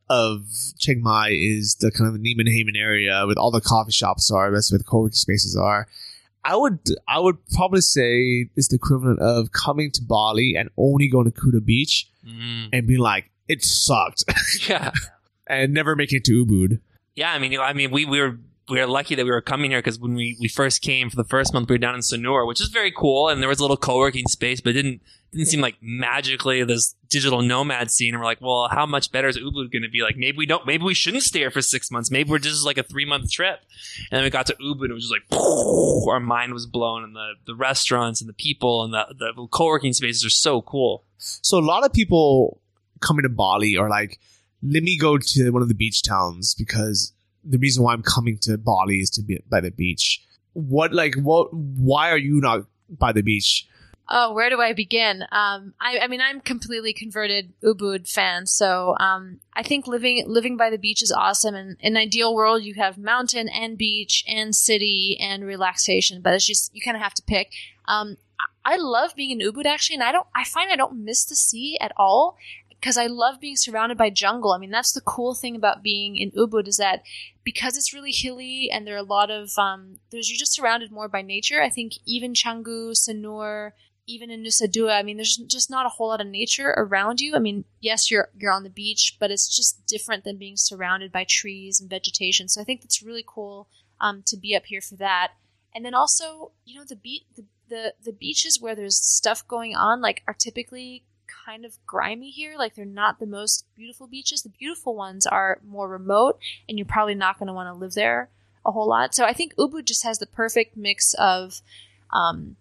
[0.08, 0.46] of
[0.78, 4.50] Chiang Mai is the kind of the Nimmanhaemin area with all the coffee shops are.
[4.50, 5.86] That's where the co-working spaces are.
[6.42, 6.78] I would
[7.08, 11.30] I would probably say it's the equivalent of coming to Bali and only going to
[11.30, 12.70] Kuta Beach Mm.
[12.72, 14.24] and being like, it sucked,
[14.66, 14.92] Yeah.
[15.46, 16.80] And never making it to Ubud.
[17.14, 18.38] Yeah, I mean, you know, I mean, we, we were
[18.68, 21.16] we were lucky that we were coming here because when we, we first came for
[21.16, 23.58] the first month, we were down in Sanur, which is very cool, and there was
[23.58, 28.14] a little co-working space, but it didn't didn't seem like magically this digital nomad scene.
[28.14, 30.00] And we're like, well, how much better is Ubud going to be?
[30.00, 32.10] Like, maybe we don't, maybe we shouldn't stay here for six months.
[32.10, 33.58] Maybe we're just like a three month trip.
[34.10, 37.04] And then we got to Ubud, and it was just like our mind was blown,
[37.04, 41.04] and the the restaurants and the people and the the co-working spaces are so cool.
[41.18, 42.60] So a lot of people
[43.00, 44.18] coming to Bali are like,
[44.64, 47.12] let me go to one of the beach towns because
[47.44, 50.24] the reason why I'm coming to Bali is to be by the beach.
[50.54, 51.48] What like what?
[51.52, 53.68] Why are you not by the beach?
[54.08, 55.22] Oh, where do I begin?
[55.32, 60.56] Um, I, I mean, I'm completely converted Ubud fan, so um, I think living living
[60.56, 61.54] by the beach is awesome.
[61.54, 66.34] And in an ideal world, you have mountain and beach and city and relaxation, but
[66.34, 67.52] it's just you kind of have to pick.
[67.86, 68.16] Um,
[68.64, 70.26] I love being in Ubud actually, and I don't.
[70.34, 72.36] I find I don't miss the sea at all.
[72.84, 74.52] Because I love being surrounded by jungle.
[74.52, 77.02] I mean, that's the cool thing about being in Ubud is that
[77.42, 80.92] because it's really hilly and there are a lot of um, there's you're just surrounded
[80.92, 81.62] more by nature.
[81.62, 83.70] I think even Canggu, Sanur,
[84.06, 87.22] even in Nusa Dua, I mean, there's just not a whole lot of nature around
[87.22, 87.34] you.
[87.34, 91.10] I mean, yes, you're you're on the beach, but it's just different than being surrounded
[91.10, 92.48] by trees and vegetation.
[92.50, 93.66] So I think that's really cool
[93.98, 95.28] um, to be up here for that.
[95.74, 99.74] And then also, you know, the beach, the, the the beaches where there's stuff going
[99.74, 101.06] on, like, are typically
[101.44, 102.54] kind of grimy here.
[102.56, 104.42] Like, they're not the most beautiful beaches.
[104.42, 106.38] The beautiful ones are more remote,
[106.68, 108.30] and you're probably not going to want to live there
[108.64, 109.14] a whole lot.
[109.14, 111.60] So I think Ubud just has the perfect mix of
[112.10, 112.56] um,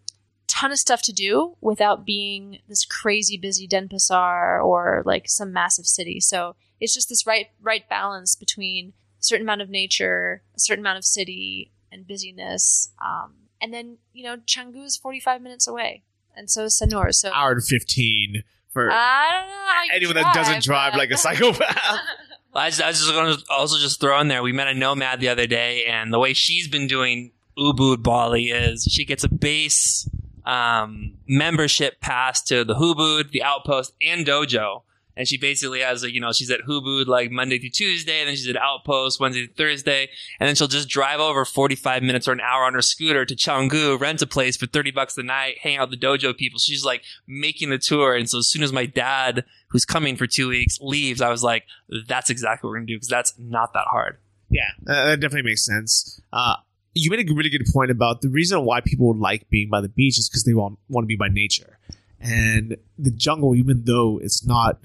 [0.47, 5.86] ton of stuff to do without being this crazy busy Denpasar or like some massive
[5.86, 6.19] city.
[6.19, 10.84] So it's just this right right balance between a certain amount of nature, a certain
[10.84, 12.91] amount of city, and busyness.
[13.03, 16.03] Um, and then you know Canggu is forty five minutes away,
[16.36, 17.13] and so is Sanur.
[17.13, 18.43] So Hour and fifteen
[18.74, 21.78] for I don't know how you anyone that doesn't drive but- like a psychopath.
[22.53, 24.43] Well, I, just, I was just going to also just throw in there.
[24.43, 28.51] We met a nomad the other day, and the way she's been doing Ubud Bali
[28.51, 30.07] is she gets a base
[30.45, 34.84] um, membership pass to the Hubud, the Outpost, and Dojo.
[35.16, 38.28] And she basically has a, you know, she's at Hubud like Monday through Tuesday, and
[38.28, 40.09] then she's at Outpost Wednesday through Thursday,
[40.39, 43.36] and then she'll just drive over 45 minutes or an hour on her scooter to
[43.36, 46.59] Canggu, rent a place for 30 bucks a night, hang out with the Dojo people.
[46.59, 48.16] She's like making the tour.
[48.16, 51.43] And so as soon as my dad, who's coming for two weeks, leaves, I was
[51.43, 51.66] like,
[52.07, 54.18] that's exactly what we're gonna do because that's not that hard.
[54.49, 56.22] Yeah, uh, that definitely makes sense.
[56.32, 56.55] Uh,
[56.93, 59.89] you made a really good point about the reason why people like being by the
[59.89, 61.80] beach is because they want want to be by nature,
[62.20, 64.80] and the jungle, even though it's not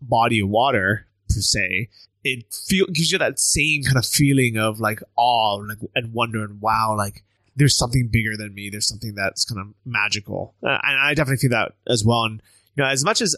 [0.00, 1.88] body of water per se,
[2.24, 6.42] it feel gives you that same kind of feeling of like awe, like and wonder
[6.44, 7.24] and wow, like
[7.56, 8.70] there's something bigger than me.
[8.70, 12.24] There's something that's kind of magical, uh, and I definitely feel that as well.
[12.24, 12.42] And
[12.76, 13.34] you know, as much as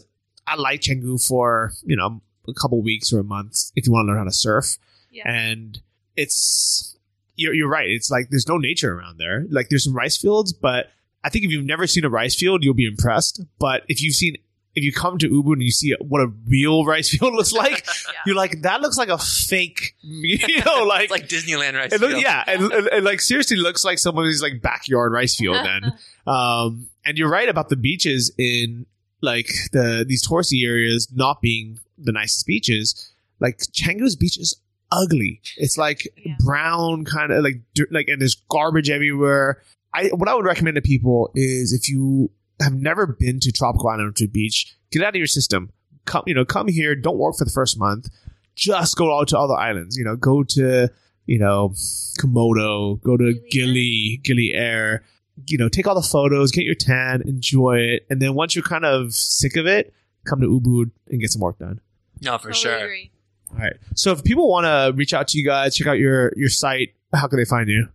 [0.47, 4.05] I like Canggu for you know a couple weeks or a month, if you want
[4.07, 4.77] to learn how to surf
[5.11, 5.31] Yeah.
[5.31, 5.81] and
[6.17, 6.97] it's
[7.37, 10.53] you're, you're right it's like there's no nature around there like there's some rice fields
[10.53, 10.91] but
[11.25, 14.15] i think if you've never seen a rice field you'll be impressed but if you've
[14.15, 14.37] seen
[14.77, 17.87] if you come to Ubud and you see what a real rice field looks like
[18.27, 22.11] you're like that looks like a fake you know like, like Disneyland rice it look,
[22.11, 22.23] field.
[22.23, 25.93] yeah and, and, and, like seriously looks like somebody's like backyard rice field then.
[26.27, 28.87] Um and you're right about the beaches in
[29.23, 33.11] like the these touristy areas not being the nicest beaches.
[33.41, 34.55] Like Canggu's beach is
[34.93, 35.41] ugly.
[35.57, 36.35] It's like Yeah.
[36.39, 37.61] brown kind of like
[37.91, 39.63] like and there's garbage everywhere.
[39.93, 43.89] I what i would recommend to people is if you have never been to tropical
[43.89, 45.71] island or to beach get out of your system
[46.05, 48.09] come you know come here don't work for the first month
[48.55, 50.89] just go out to other islands you know go to
[51.27, 51.71] you know
[52.19, 55.05] komodo go to Gili gili gili air
[55.47, 58.63] you know take all the photos get your tan enjoy it and then once you're
[58.65, 59.93] kind of sick of it
[60.27, 61.81] come to ubud and get some work done
[62.21, 62.77] No, for Totally sure.
[62.77, 63.11] agree.
[63.53, 63.77] all right.
[63.95, 66.91] So if people want to reach out to you guys, check out your your site,
[67.15, 67.89] how can they find you?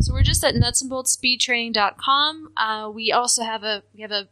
[0.00, 2.52] So we're just at nutsandboltsspeedtraining.com.
[2.56, 4.28] Uh, we also have a we have a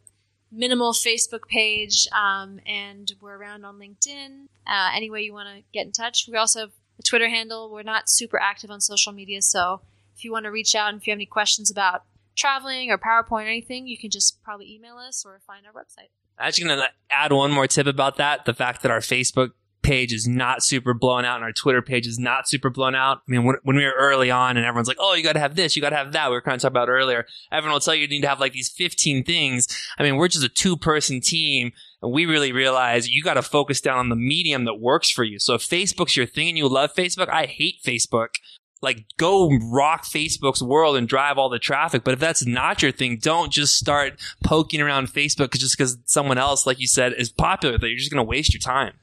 [0.51, 4.47] minimal Facebook page, um, and we're around on LinkedIn.
[4.65, 6.27] Uh, any way you want to get in touch.
[6.27, 7.71] We also have a Twitter handle.
[7.71, 9.81] We're not super active on social media, so
[10.15, 12.03] if you want to reach out and if you have any questions about
[12.35, 16.09] traveling or PowerPoint or anything, you can just probably email us or find our website.
[16.39, 18.45] I'm actually going to add one more tip about that.
[18.45, 19.51] The fact that our Facebook
[19.81, 23.17] page is not super blown out and our Twitter page is not super blown out.
[23.17, 25.39] I mean, when, when we were early on and everyone's like, oh, you got to
[25.39, 26.29] have this, you got to have that.
[26.29, 27.25] We were kind of talking about earlier.
[27.51, 29.67] Everyone will tell you you need to have like these 15 things.
[29.97, 31.71] I mean, we're just a two person team
[32.01, 35.23] and we really realize you got to focus down on the medium that works for
[35.23, 35.39] you.
[35.39, 38.35] So if Facebook's your thing and you love Facebook, I hate Facebook
[38.81, 42.03] like go rock Facebook's world and drive all the traffic.
[42.03, 46.37] But if that's not your thing, don't just start poking around Facebook just because someone
[46.37, 47.89] else, like you said, is popular with it.
[47.89, 48.93] You're just going to waste your time.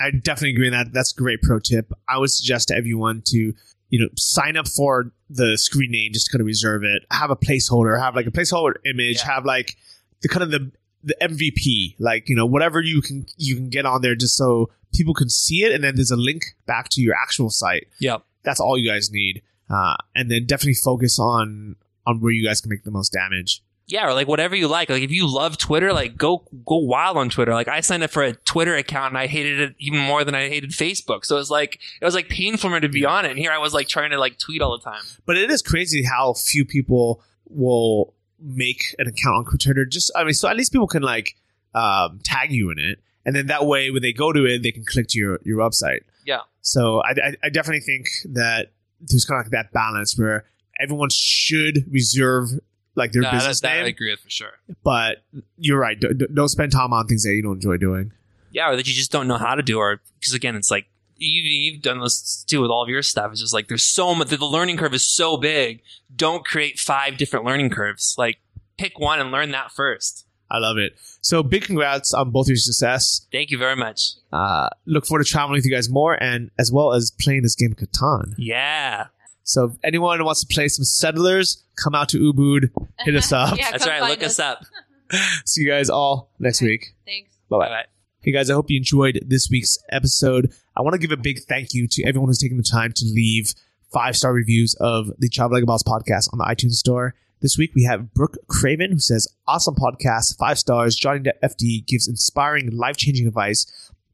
[0.00, 0.92] I definitely agree with that.
[0.92, 1.92] That's a great pro tip.
[2.08, 3.52] I would suggest to everyone to,
[3.90, 7.04] you know, sign up for the screen name, just to kind of reserve it.
[7.10, 9.34] Have a placeholder, have like a placeholder image, Yeah.
[9.34, 9.76] have like
[10.22, 10.72] the kind of the
[11.06, 14.70] the MVP, like, you know, whatever you can you can get on there just so
[14.94, 17.86] people can see it and then there's a link back to your actual site.
[18.00, 18.22] Yep.
[18.42, 19.42] That's all you guys need.
[19.68, 21.76] Uh, and then definitely focus on
[22.06, 23.62] on where you guys can make the most damage.
[23.86, 24.88] Yeah, or like whatever you like.
[24.88, 27.52] Like if you love Twitter, like go go wild on Twitter.
[27.52, 30.34] Like I signed up for a Twitter account and I hated it even more than
[30.34, 31.24] I hated Facebook.
[31.24, 33.30] So it was like it was like painful for me to be on it.
[33.30, 35.02] And here I was like trying to like tweet all the time.
[35.26, 39.84] But it is crazy how few people will make an account on Twitter.
[39.84, 41.36] Just I mean, so at least people can like
[41.74, 44.72] um, tag you in it, and then that way when they go to it, they
[44.72, 46.00] can click to your your website.
[46.24, 46.40] Yeah.
[46.62, 50.46] So I, I, I definitely think that there's kind of like that balance where
[50.80, 52.48] everyone should reserve
[52.94, 54.52] like their business that, that I agree with for sure.
[54.82, 55.24] but
[55.58, 55.98] you're right.
[55.98, 58.12] Don't, don't spend time on things that you don't enjoy doing.
[58.52, 60.86] yeah, or that you just don't know how to do, or because again, it's like
[61.16, 63.32] you, you've done this too with all of your stuff.
[63.32, 64.28] It's just like there's so much.
[64.28, 65.82] The learning curve is so big.
[66.14, 68.14] Don't create five different learning curves.
[68.18, 68.38] Like
[68.78, 70.26] pick one and learn that first.
[70.50, 70.92] I love it.
[71.20, 73.26] So big congrats on both your success.
[73.32, 74.10] Thank you very much.
[74.32, 77.54] Uh, look forward to traveling with you guys more and as well as playing this
[77.56, 78.34] game Catan.
[78.36, 79.06] Yeah,
[79.44, 82.70] So if anyone wants to play some settlers, come out to Ubud,
[83.00, 83.56] hit us up.
[83.58, 84.00] Yeah, that's come right.
[84.00, 84.64] find Look us up.
[85.44, 86.70] See you guys all next Okay.
[86.72, 86.94] week.
[87.04, 87.30] Thanks.
[87.48, 87.66] Bye bye.
[87.66, 87.86] All right.
[88.20, 90.50] Hey guys, I hope you enjoyed this week's episode.
[90.74, 93.04] I want to give a big thank you to everyone who's taken the time to
[93.04, 93.52] leave
[93.92, 97.14] five star reviews of the Travel Like a Boss podcast on the iTunes store.
[97.42, 100.96] This week we have Brooke Craven who says, Awesome podcast, five stars.
[100.96, 103.66] Johnny the FD gives inspiring, life changing advice,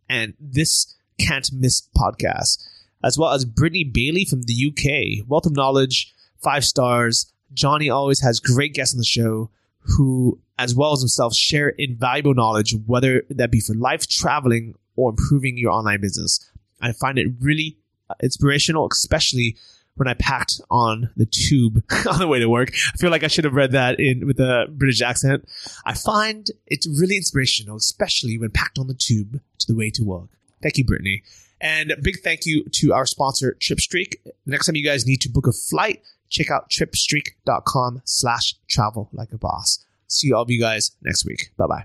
[0.09, 2.65] and this can't miss podcast.
[3.03, 7.33] As well as Brittany Bailey from the UK, wealth of knowledge, five stars.
[7.53, 12.35] Johnny always has great guests on the show who, as well as himself, share invaluable
[12.35, 16.51] knowledge, whether that be for life, traveling, or improving your online business.
[16.81, 17.77] I find it really
[18.09, 19.57] uh, inspirational, especially
[19.97, 22.73] when I packed on the tube on the way to work.
[22.95, 25.49] I feel like I should have read that in with a British accent.
[25.85, 30.03] I find it's really inspirational, especially when packed on the tube to the way to
[30.03, 30.29] work.
[30.63, 31.23] Thank you, Brittany.
[31.61, 34.15] And a big thank you to our sponsor, TripStreak.
[34.47, 39.33] Next time you guys need to book a flight, check out tripstreak.com slash travel like
[39.33, 39.85] a boss.
[40.07, 41.51] See all of you guys next week.
[41.57, 41.85] Bye bye.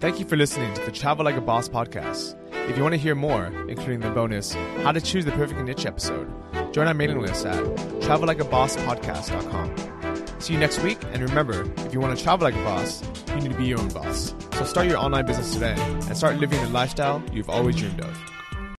[0.00, 2.36] Thank you for listening to the Travel Like a Boss podcast.
[2.68, 5.86] If you want to hear more, including the bonus How to Choose the Perfect Niche
[5.86, 6.28] episode,
[6.72, 7.62] join our mailing list at
[8.02, 10.40] travellikeabosspodcast.com.
[10.40, 13.36] See you next week, and remember, if you want to travel like a boss, you
[13.36, 14.34] need to be your own boss.
[14.52, 18.14] So start your online business today and start living the lifestyle you've always dreamed of.